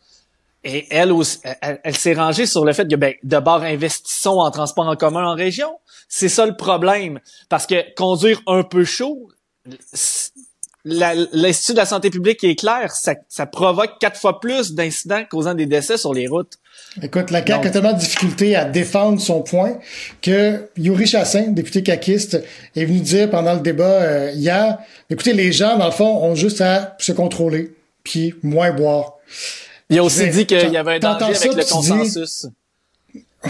Et 0.62 0.87
elle 0.90 1.12
aussi, 1.12 1.38
elle, 1.82 1.96
s'est 1.96 2.14
rangée 2.14 2.46
sur 2.46 2.64
le 2.64 2.72
fait 2.72 2.88
que, 2.88 2.96
ben, 2.96 3.14
d'abord, 3.22 3.62
investissons 3.62 4.40
en 4.40 4.50
transport 4.50 4.87
en 4.87 4.96
commun 4.96 5.26
en 5.26 5.34
région. 5.34 5.70
C'est 6.08 6.28
ça 6.28 6.46
le 6.46 6.56
problème. 6.56 7.20
Parce 7.49 7.66
que 7.66 7.94
conduire 7.94 8.40
un 8.46 8.62
peu 8.62 8.84
chaud, 8.84 9.28
l'Institut 10.85 11.73
de 11.73 11.79
la 11.79 11.87
santé 11.87 12.11
publique 12.11 12.43
est 12.45 12.57
clair, 12.57 12.90
ça, 12.93 13.14
ça 13.29 13.47
provoque 13.47 13.99
quatre 14.00 14.19
fois 14.19 14.40
plus 14.40 14.73
d'incidents 14.73 15.23
causant 15.31 15.55
des 15.55 15.67
décès 15.67 15.99
sur 15.99 16.14
les 16.14 16.26
routes. 16.26 16.55
Écoute, 17.02 17.31
la 17.31 17.47
CAQ 17.47 17.69
a 17.69 17.71
tellement 17.71 17.93
de 17.93 17.99
difficultés 17.99 18.57
à 18.57 18.64
défendre 18.64 19.21
son 19.21 19.43
point 19.43 19.79
que 20.23 20.69
Yuri 20.76 21.07
Chassin, 21.07 21.49
député 21.49 21.83
caquiste, 21.83 22.43
est 22.75 22.85
venu 22.85 23.00
dire 23.00 23.31
pendant 23.31 23.55
le 23.55 23.61
débat 23.61 23.85
euh, 23.85 24.33
hier, 24.35 24.79
écoutez, 25.09 25.33
les 25.33 25.52
gens, 25.52 25.76
dans 25.76 25.87
le 25.87 25.93
fond, 25.93 26.25
ont 26.25 26.35
juste 26.35 26.61
à 26.61 26.97
se 26.99 27.12
contrôler, 27.12 27.75
puis 28.02 28.35
moins 28.43 28.73
boire. 28.73 29.19
Il 29.90 29.99
a 29.99 30.05
aussi 30.05 30.29
dit 30.31 30.47
qu'il 30.47 30.71
y 30.71 30.76
avait 30.76 30.97
un 30.97 30.99
danger 30.99 31.37
avec 31.37 31.55
le 31.55 31.71
consensus. 31.71 32.47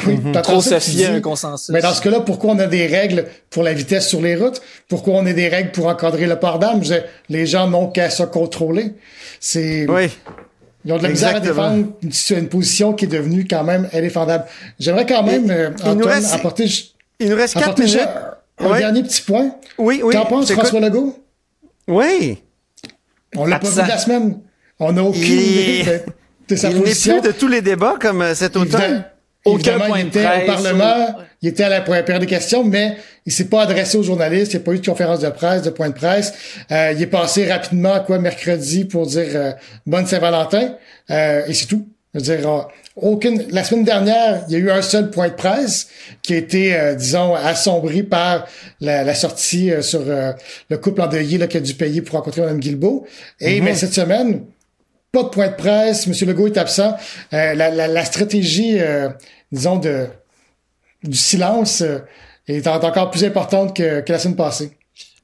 Oui, 0.07 0.17
mm 0.17 0.43
Trop 0.43 0.61
se 0.61 0.79
fier 0.79 1.11
un 1.11 1.21
consensus. 1.21 1.69
Mais 1.71 1.81
dans 1.81 1.93
ce 1.93 2.01
cas-là, 2.03 2.21
pourquoi 2.21 2.53
on 2.53 2.59
a 2.59 2.67
des 2.67 2.87
règles 2.87 3.27
pour 3.51 3.63
la 3.63 3.73
vitesse 3.73 4.09
sur 4.09 4.21
les 4.21 4.37
routes? 4.37 4.63
Pourquoi 4.89 5.15
on 5.15 5.27
a 5.27 5.33
des 5.33 5.49
règles 5.49 5.73
pour 5.73 5.87
encadrer 5.87 6.27
le 6.27 6.39
port 6.39 6.59
d'armes? 6.59 6.83
Les 7.29 7.47
gens 7.47 7.69
n'ont 7.69 7.89
qu'à 7.89 8.11
se 8.11 8.23
contrôler. 8.23 8.95
C'est... 9.41 9.87
Oui. 9.89 10.11
Ils 10.85 10.93
ont 10.93 10.99
de 10.99 11.03
la 11.03 11.09
misère 11.11 11.37
à 11.37 11.41
défendre 11.41 11.87
une, 12.03 12.49
position 12.49 12.95
qui 12.95 13.05
est 13.05 13.09
devenue 13.09 13.47
quand 13.49 13.65
même 13.65 13.89
indéfendable. 13.93 14.45
J'aimerais 14.79 15.07
quand 15.07 15.23
même, 15.23 15.51
euh, 15.51 15.71
Antoine, 15.85 16.25
apporter... 16.33 16.67
Il 17.19 17.29
nous 17.29 17.37
reste 17.37 17.55
quatre 17.55 17.79
minutes. 17.79 18.01
Un 18.59 18.79
dernier 18.79 19.03
petit 19.03 19.23
point. 19.23 19.57
Oui, 19.77 20.01
oui. 20.03 20.15
Qu'en 20.15 20.27
pense 20.27 20.53
François 20.53 20.81
Legault? 20.81 21.19
Oui. 21.89 22.43
On 23.37 23.45
l'a 23.45 23.59
pas 23.59 23.69
vu 23.69 23.83
de 23.83 23.89
la 23.89 23.99
semaine. 23.99 24.41
On 24.79 24.93
n'a 24.93 25.05
aucune 25.05 25.23
idée 25.23 26.03
de, 26.49 26.57
sa 26.57 26.71
position. 26.71 27.13
Il 27.13 27.17
n'est 27.17 27.21
plus 27.21 27.33
de 27.33 27.39
tous 27.39 27.49
les 27.49 27.61
débats 27.61 27.97
comme 28.01 28.23
euh, 28.23 28.35
cet 28.35 28.57
automne. 28.57 29.05
Aucun 29.45 29.81
point 29.81 30.01
il 30.01 30.09
était 30.09 30.25
au 30.25 30.47
Parlement, 30.47 31.17
il 31.41 31.49
était 31.49 31.65
à 31.65 31.69
la 31.71 31.81
période 31.81 32.21
des 32.21 32.27
questions, 32.27 32.63
mais 32.63 32.97
il 33.25 33.33
s'est 33.33 33.47
pas 33.47 33.63
adressé 33.63 33.97
aux 33.97 34.03
journalistes, 34.03 34.53
il 34.53 34.57
n'y 34.57 34.63
a 34.63 34.65
pas 34.65 34.73
eu 34.73 34.79
de 34.79 34.87
conférence 34.87 35.21
de 35.21 35.31
presse, 35.31 35.63
de 35.63 35.71
point 35.71 35.89
de 35.89 35.95
presse. 35.95 36.35
Euh, 36.71 36.93
il 36.95 37.03
est 37.03 37.07
passé 37.07 37.51
rapidement, 37.51 38.01
quoi, 38.01 38.19
mercredi 38.19 38.85
pour 38.85 39.07
dire 39.07 39.29
euh, 39.35 39.53
bonne 39.87 40.07
Saint-Valentin, 40.07 40.75
euh, 41.11 41.47
et 41.47 41.55
c'est 41.55 41.67
tout. 41.67 41.89
Je 42.13 42.19
veux 42.19 42.25
dire, 42.25 42.67
aucune. 42.97 43.45
La 43.51 43.63
semaine 43.63 43.85
dernière, 43.85 44.45
il 44.49 44.53
y 44.53 44.57
a 44.57 44.59
eu 44.59 44.71
un 44.71 44.83
seul 44.83 45.11
point 45.11 45.29
de 45.29 45.35
presse 45.35 45.87
qui 46.23 46.35
a 46.35 46.39
été, 46.39 46.95
disons, 46.97 47.37
assombri 47.37 48.03
par 48.03 48.49
la, 48.81 49.15
sortie 49.15 49.71
sur 49.81 50.03
le 50.05 50.77
couple 50.77 51.03
endeuillé 51.03 51.39
là, 51.39 51.47
qui 51.47 51.57
a 51.57 51.61
dû 51.61 51.73
payer 51.75 52.03
pour 52.03 52.17
rencontrer 52.17 52.41
Mme 52.41 52.59
Guilbeault. 52.59 53.07
Et 53.39 53.61
mais 53.61 53.71
mm-hmm. 53.71 53.77
cette 53.77 53.95
semaine, 53.95 54.41
pas 55.13 55.25
de 55.25 55.29
point 55.29 55.49
de 55.49 55.55
presse, 55.55 56.07
M. 56.07 56.29
Legault 56.29 56.47
est 56.47 56.59
absent. 56.59 56.97
Euh, 57.33 57.55
la, 57.55 57.71
la, 57.71 57.89
la, 57.89 58.05
stratégie, 58.05 58.81
euh, 58.81 59.09
disons, 59.51 59.77
de, 59.77 60.07
du 61.03 61.17
silence 61.17 61.83
euh, 61.83 61.99
est 62.47 62.67
encore 62.67 63.11
plus 63.11 63.25
importante 63.25 63.77
que, 63.77 64.01
que 64.01 64.13
la 64.13 64.19
semaine 64.19 64.37
passée. 64.37 64.77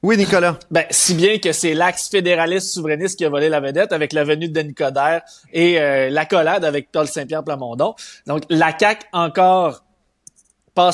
Oui, 0.03 0.15
Nicolas. 0.15 0.59
Ben, 0.69 0.85
si 0.91 1.15
bien 1.15 1.39
que 1.39 1.51
c'est 1.51 1.73
l'axe 1.73 2.09
fédéraliste 2.09 2.73
souverainiste 2.73 3.17
qui 3.17 3.25
a 3.25 3.29
volé 3.29 3.49
la 3.49 3.59
vedette 3.59 3.91
avec 3.91 4.13
la 4.13 4.23
venue 4.23 4.47
de 4.47 4.53
Denis 4.53 4.75
Coderre 4.75 5.21
et 5.51 5.79
l'accolade 6.11 6.63
avec 6.63 6.91
Paul 6.91 7.07
Saint-Pierre 7.07 7.43
Plamondon. 7.43 7.95
Donc, 8.27 8.43
la 8.49 8.77
CAQ 8.77 9.07
encore 9.11 9.86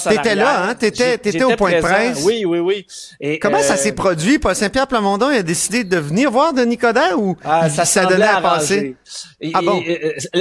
T'étais 0.10 0.36
là, 0.36 0.66
hein? 0.66 0.76
T'étais, 0.76 1.18
t'étais 1.18 1.44
au 1.44 1.56
point 1.56 1.74
de 1.74 1.80
presse. 1.80 2.24
Oui, 2.24 2.46
oui, 2.46 2.60
oui. 2.60 2.86
Et, 3.20 3.40
Comment 3.40 3.62
ça 3.62 3.74
euh, 3.74 3.78
s'est 3.78 3.92
produit? 3.94 4.40
Paul 4.40 4.56
Saint-Pierre 4.56 4.88
Plamondon 4.88 5.28
a 5.28 5.44
décidé 5.44 5.84
de 5.84 5.98
venir 5.98 6.32
voir 6.32 6.54
Denis 6.54 6.78
Coderre 6.78 7.20
ou 7.20 7.36
ah, 7.44 7.70
ça, 7.70 7.86
ça 7.86 8.06
donnait 8.06 8.26
à 8.26 8.42
penser? 8.42 8.96
ah 9.54 9.62
bon? 9.62 9.82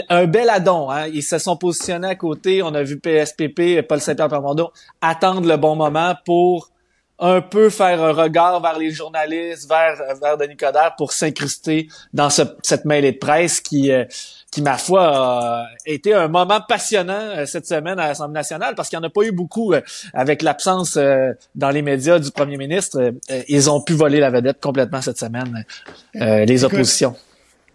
un 0.09 0.27
bel 0.27 0.49
addon, 0.51 0.91
hein? 0.91 1.07
Ils 1.13 1.23
se 1.23 1.39
sont 1.39 1.57
positionnés 1.57 2.09
à 2.09 2.15
côté. 2.15 2.63
On 2.63 2.75
a 2.75 2.83
vu 2.83 2.99
PSPP, 2.99 3.87
Paul 3.87 4.01
Saint-Pierre 4.01 4.29
Plamondon, 4.29 4.71
attendre 5.01 5.47
le 5.47 5.57
bon 5.57 5.77
moment 5.77 6.15
pour 6.25 6.72
un 7.23 7.41
peu 7.41 7.71
faire 7.71 8.03
un 8.03 8.13
regard 8.13 8.61
vers 8.61 8.77
les 8.77 8.91
journalistes, 8.91 9.69
vers, 9.69 9.97
vers 10.21 10.37
Denis 10.37 10.57
Coderre 10.57 10.95
pour 10.99 11.13
s'incruster 11.13 11.87
dans 12.13 12.31
ce, 12.31 12.43
cette 12.63 12.85
mêlée 12.85 13.13
de 13.13 13.19
presse 13.19 13.61
qui, 13.61 13.93
euh, 13.93 14.05
qui, 14.51 14.61
ma 14.61 14.77
foi, 14.77 15.05
a 15.05 15.67
été 15.87 16.13
un 16.13 16.27
moment 16.27 16.61
passionnant 16.69 17.13
euh, 17.13 17.47
cette 17.47 17.67
semaine 17.67 18.01
à 18.01 18.09
l'Assemblée 18.09 18.35
nationale 18.35 18.75
parce 18.75 18.89
qu'il 18.89 18.99
n'y 18.99 19.05
en 19.05 19.09
a 19.09 19.11
pas 19.11 19.23
eu 19.23 19.31
beaucoup 19.31 19.73
euh, 19.73 19.81
avec 20.13 20.43
l'absence 20.43 20.99
dans 21.55 21.71
les 21.71 21.83
médias 21.83 22.19
du 22.19 22.33
premier 22.33 22.57
ministre. 22.57 23.15
ils 23.49 23.71
ont 23.71 23.81
pu 23.81 23.93
voler 23.93 24.19
la 24.19 24.31
vedette 24.31 24.61
complètement 24.61 25.01
cette 25.01 25.19
semaine, 25.19 25.65
les 26.15 26.65
oppositions. 26.65 27.15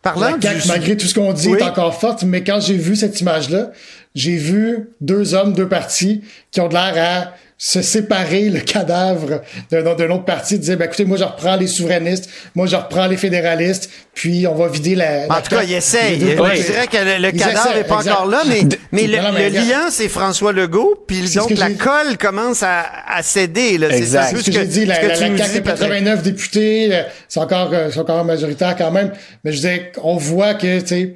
Parlant 0.02 0.38
malgré 0.68 0.96
tout 0.96 1.08
ce 1.08 1.16
qu'on 1.16 1.34
dit, 1.34 1.50
est 1.50 1.64
encore 1.64 2.00
forte, 2.00 2.24
mais 2.24 2.44
quand 2.44 2.60
j'ai 2.60 2.78
vu 2.78 2.96
cette 2.96 3.20
image-là, 3.20 3.72
j'ai 4.14 4.36
vu 4.36 4.90
deux 5.02 5.34
hommes, 5.34 5.54
deux 5.54 5.68
partis 5.68 6.24
qui 6.52 6.62
ont 6.62 6.68
de 6.68 6.74
l'air 6.74 6.94
à 6.98 7.34
se 7.60 7.82
séparer 7.82 8.50
le 8.50 8.60
cadavre 8.60 9.42
d'un 9.72 10.12
autre 10.12 10.26
parti, 10.26 10.60
dire, 10.60 10.78
ben, 10.78 10.86
écoutez, 10.86 11.06
moi, 11.06 11.18
je 11.18 11.24
reprends 11.24 11.56
les 11.56 11.66
souverainistes, 11.66 12.30
moi, 12.54 12.68
je 12.68 12.76
reprends 12.76 13.08
les 13.08 13.18
fédéralistes, 13.18 13.90
puis 14.14 14.46
on 14.46 14.54
va 14.54 14.68
vider 14.68 14.94
la... 14.94 15.26
En 15.28 15.42
tout 15.42 15.56
cas, 15.56 15.64
il 15.64 15.74
essaye. 15.74 16.20
Je 16.20 16.26
dirais 16.26 16.86
que 16.86 17.20
le, 17.20 17.32
cadavre 17.32 17.74
n'est 17.74 17.84
pas 17.84 18.08
encore 18.08 18.28
là, 18.28 18.44
mais, 18.48 18.62
mais 18.92 19.08
le, 19.08 19.50
lien, 19.50 19.90
c'est 19.90 20.08
François 20.08 20.54
Legault, 20.54 21.04
puis 21.08 21.28
donc 21.34 21.50
la 21.52 21.72
colle 21.72 22.18
commence 22.20 22.62
à, 22.62 22.86
à 23.08 23.24
céder. 23.24 23.80
C'est 23.90 24.06
ce 24.06 24.46
que, 24.46 24.52
j'ai 24.52 24.66
dit. 24.66 24.86
La, 24.86 25.02
la, 25.02 25.28
la 25.28 25.60
89 25.60 26.22
députés, 26.22 26.90
euh, 26.94 27.04
c'est 27.28 27.40
encore, 27.40 27.72
euh, 27.74 27.90
c'est 27.92 28.00
encore 28.00 28.24
majoritaire 28.24 28.76
quand 28.76 28.92
même, 28.92 29.12
mais 29.44 29.52
je 29.52 29.56
disais, 29.56 29.92
on 30.04 30.18
voit 30.18 30.54
que, 30.54 30.80
tu 30.82 30.88
sais, 30.88 31.14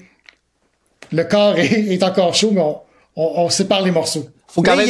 le 1.12 1.24
corps 1.24 1.56
est, 1.60 2.02
encore 2.02 2.34
chaud, 2.34 2.50
mais 2.52 2.62
on, 2.62 2.82
on, 3.16 3.50
sépare 3.50 3.84
les 3.84 3.92
morceaux. 3.92 4.28
Faut 4.48 4.64
quand 4.64 4.76
même 4.76 4.88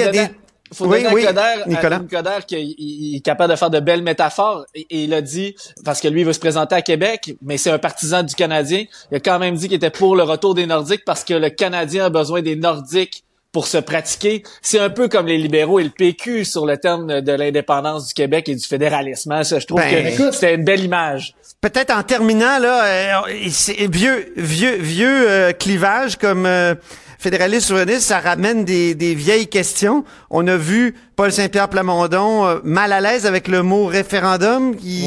faut 0.74 0.88
donner 0.88 1.08
oui, 1.12 1.26
à 1.26 1.68
Nicolas. 1.68 2.42
qu'il 2.42 3.16
est 3.16 3.20
capable 3.22 3.52
de 3.52 3.58
faire 3.58 3.70
de 3.70 3.80
belles 3.80 4.04
métaphores. 4.04 4.66
Et, 4.76 4.86
il 5.04 5.14
a 5.14 5.22
dit, 5.22 5.56
parce 5.84 6.02
que 6.02 6.08
lui, 6.08 6.22
il 6.22 6.26
veut 6.26 6.34
se 6.34 6.40
présenter 6.40 6.76
à 6.76 6.82
Québec, 6.82 7.36
mais 7.42 7.58
c'est 7.58 7.72
un 7.72 7.80
partisan 7.80 8.24
du 8.24 8.36
Canadien. 8.36 8.86
Il 9.12 9.18
a 9.18 9.20
quand 9.20 9.40
même 9.40 9.56
dit 9.56 9.68
qu'il 9.68 9.78
était 9.78 9.90
pour 9.90 10.16
le 10.16 10.24
retour 10.24 10.56
des 10.56 10.66
Nordiques 10.66 11.04
parce 11.06 11.24
que 11.24 11.34
le 11.34 11.50
Canadien 11.50 12.06
a 12.06 12.10
besoin 12.10 12.42
des 12.42 12.56
Nordiques 12.56 13.24
pour 13.52 13.68
se 13.68 13.78
pratiquer. 13.78 14.44
C'est 14.62 14.80
un 14.80 14.90
peu 14.90 15.08
comme 15.08 15.28
les 15.28 15.38
libéraux 15.38 15.80
et 15.80 15.84
le 15.84 15.90
PQ 15.90 16.46
sur 16.46 16.66
le 16.66 16.78
terme 16.78 17.22
de 17.22 17.32
l'indépendance 17.32 18.08
du 18.08 18.14
Québec 18.14 18.48
et 18.48 18.56
du 18.56 18.66
fédéralisme. 18.66 19.44
Ça, 19.44 19.60
je 19.60 19.68
trouve 19.68 19.82
ben, 19.82 20.16
que 20.16 20.32
c'était 20.32 20.56
une 20.56 20.64
belle 20.64 20.84
image. 20.84 21.36
Peut-être 21.60 21.92
en 21.92 22.04
terminant 22.04 22.60
là, 22.60 22.86
euh, 22.86 23.88
vieux 23.90 24.34
vieux 24.36 24.76
vieux 24.78 25.30
euh, 25.30 25.52
clivage 25.52 26.16
comme 26.16 26.46
euh, 26.46 26.74
fédéraliste 27.22 27.68
souverainiste, 27.68 28.02
ça 28.02 28.20
ramène 28.20 28.66
des, 28.66 28.96
des, 28.96 29.14
vieilles 29.14 29.48
questions. 29.48 30.04
On 30.32 30.48
a 30.48 30.58
vu 30.58 30.96
Paul 31.16 31.32
Saint-Pierre 31.32 31.70
Plamondon 31.70 32.48
euh, 32.48 32.60
mal 32.64 32.92
à 32.92 33.00
l'aise 33.00 33.28
avec 33.28 33.48
le 33.48 33.62
mot 33.62 33.86
référendum, 33.86 34.76
qui 34.76 35.06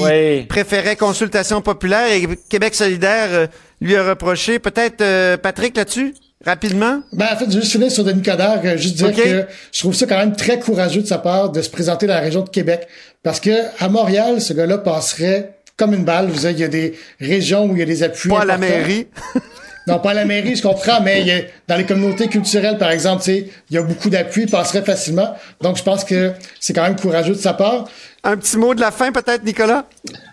préférait 0.48 0.94
consultation 0.94 1.60
populaire 1.60 2.12
et 2.12 2.28
Québec 2.48 2.74
solidaire 2.74 3.28
euh, 3.32 3.46
lui 3.80 3.96
a 3.96 4.08
reproché. 4.08 4.60
Peut-être 4.60 5.00
euh, 5.00 5.36
Patrick 5.36 5.76
là-dessus 5.76 6.14
rapidement? 6.44 7.00
Ben, 7.12 7.26
en 7.32 7.36
fait, 7.36 7.50
juste 7.50 7.72
finir 7.72 7.90
sur 7.90 8.04
Denis 8.04 8.22
Coderre, 8.22 8.76
juste 8.76 8.96
dire 8.96 9.12
que 9.12 9.46
je 9.72 9.80
trouve 9.80 9.94
ça 9.94 10.06
quand 10.06 10.18
même 10.18 10.36
très 10.36 10.60
courageux 10.60 11.00
de 11.00 11.06
sa 11.06 11.18
part 11.18 11.50
de 11.50 11.62
se 11.62 11.70
présenter 11.70 12.06
dans 12.06 12.14
la 12.14 12.20
région 12.20 12.42
de 12.42 12.50
Québec. 12.50 12.86
Parce 13.22 13.40
que 13.40 13.50
à 13.82 13.88
Montréal, 13.88 14.40
ce 14.40 14.52
gars-là 14.52 14.78
passerait 14.78 15.54
comme 15.76 15.94
une 15.94 16.04
balle. 16.04 16.28
Vous 16.28 16.40
savez, 16.40 16.54
il 16.54 16.60
y 16.60 16.64
a 16.64 16.68
des 16.68 16.94
régions 17.18 17.66
où 17.66 17.72
il 17.72 17.80
y 17.80 17.82
a 17.82 17.86
des 17.86 18.02
appuis. 18.02 18.28
Pas 18.28 18.42
à 18.42 18.44
la 18.44 18.58
mairie. 18.58 19.08
Non, 19.86 19.98
pas 19.98 20.10
à 20.10 20.14
la 20.14 20.24
mairie, 20.24 20.56
je 20.56 20.62
comprends, 20.62 21.00
mais 21.02 21.20
il 21.20 21.26
y 21.26 21.30
a, 21.30 21.40
dans 21.68 21.76
les 21.76 21.84
communautés 21.84 22.28
culturelles, 22.28 22.78
par 22.78 22.90
exemple, 22.90 23.22
tu 23.22 23.32
sais, 23.32 23.50
il 23.68 23.74
y 23.74 23.78
a 23.78 23.82
beaucoup 23.82 24.08
d'appui, 24.08 24.44
il 24.44 24.50
passerait 24.50 24.82
facilement. 24.82 25.34
Donc, 25.60 25.76
je 25.76 25.82
pense 25.82 26.04
que 26.04 26.32
c'est 26.58 26.72
quand 26.72 26.84
même 26.84 26.96
courageux 26.96 27.34
de 27.34 27.38
sa 27.38 27.52
part. 27.52 27.84
Un 28.22 28.38
petit 28.38 28.56
mot 28.56 28.74
de 28.74 28.80
la 28.80 28.90
fin, 28.90 29.12
peut-être, 29.12 29.44
Nicolas? 29.44 29.84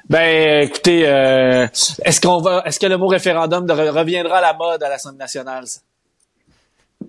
Ben, 0.10 0.64
écoutez, 0.64 1.04
euh, 1.06 1.68
est-ce 2.06 2.22
qu'on 2.22 2.40
va, 2.40 2.64
est-ce 2.66 2.80
que 2.80 2.86
le 2.86 2.98
mot 2.98 3.08
référendum 3.08 3.70
reviendra 3.70 4.38
à 4.38 4.42
la 4.42 4.54
mode 4.54 4.82
à 4.84 4.90
l'Assemblée 4.90 5.20
nationale? 5.20 5.66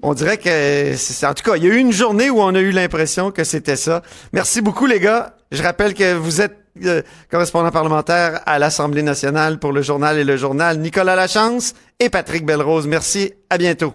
On 0.03 0.15
dirait 0.15 0.39
que, 0.39 0.95
c'est, 0.97 1.27
en 1.27 1.35
tout 1.35 1.45
cas, 1.45 1.57
il 1.57 1.65
y 1.65 1.67
a 1.67 1.71
eu 1.75 1.79
une 1.79 1.93
journée 1.93 2.29
où 2.29 2.41
on 2.41 2.55
a 2.55 2.61
eu 2.61 2.71
l'impression 2.73 3.31
que 3.31 3.45
c'était 3.45 3.77
ça. 3.77 4.03
Merci 4.33 4.63
beaucoup, 4.63 4.87
les 4.87 4.99
gars. 4.99 5.37
Je 5.53 5.63
rappelle 5.63 5.95
que 5.95 6.15
vous 6.15 6.41
êtes 6.41 6.57
euh, 6.85 7.03
correspondant 7.31 7.71
parlementaire 7.71 8.41
à 8.47 8.59
l'Assemblée 8.59 9.03
nationale 9.03 9.59
pour 9.59 9.73
le 9.73 9.83
journal 9.83 10.19
et 10.19 10.25
le 10.25 10.37
journal, 10.37 10.79
Nicolas 10.79 11.17
Lachance 11.17 11.75
et 12.01 12.09
Patrick 12.09 12.47
Belrose. 12.47 12.87
Merci, 12.87 13.33
à 13.51 13.59
bientôt. 13.59 13.95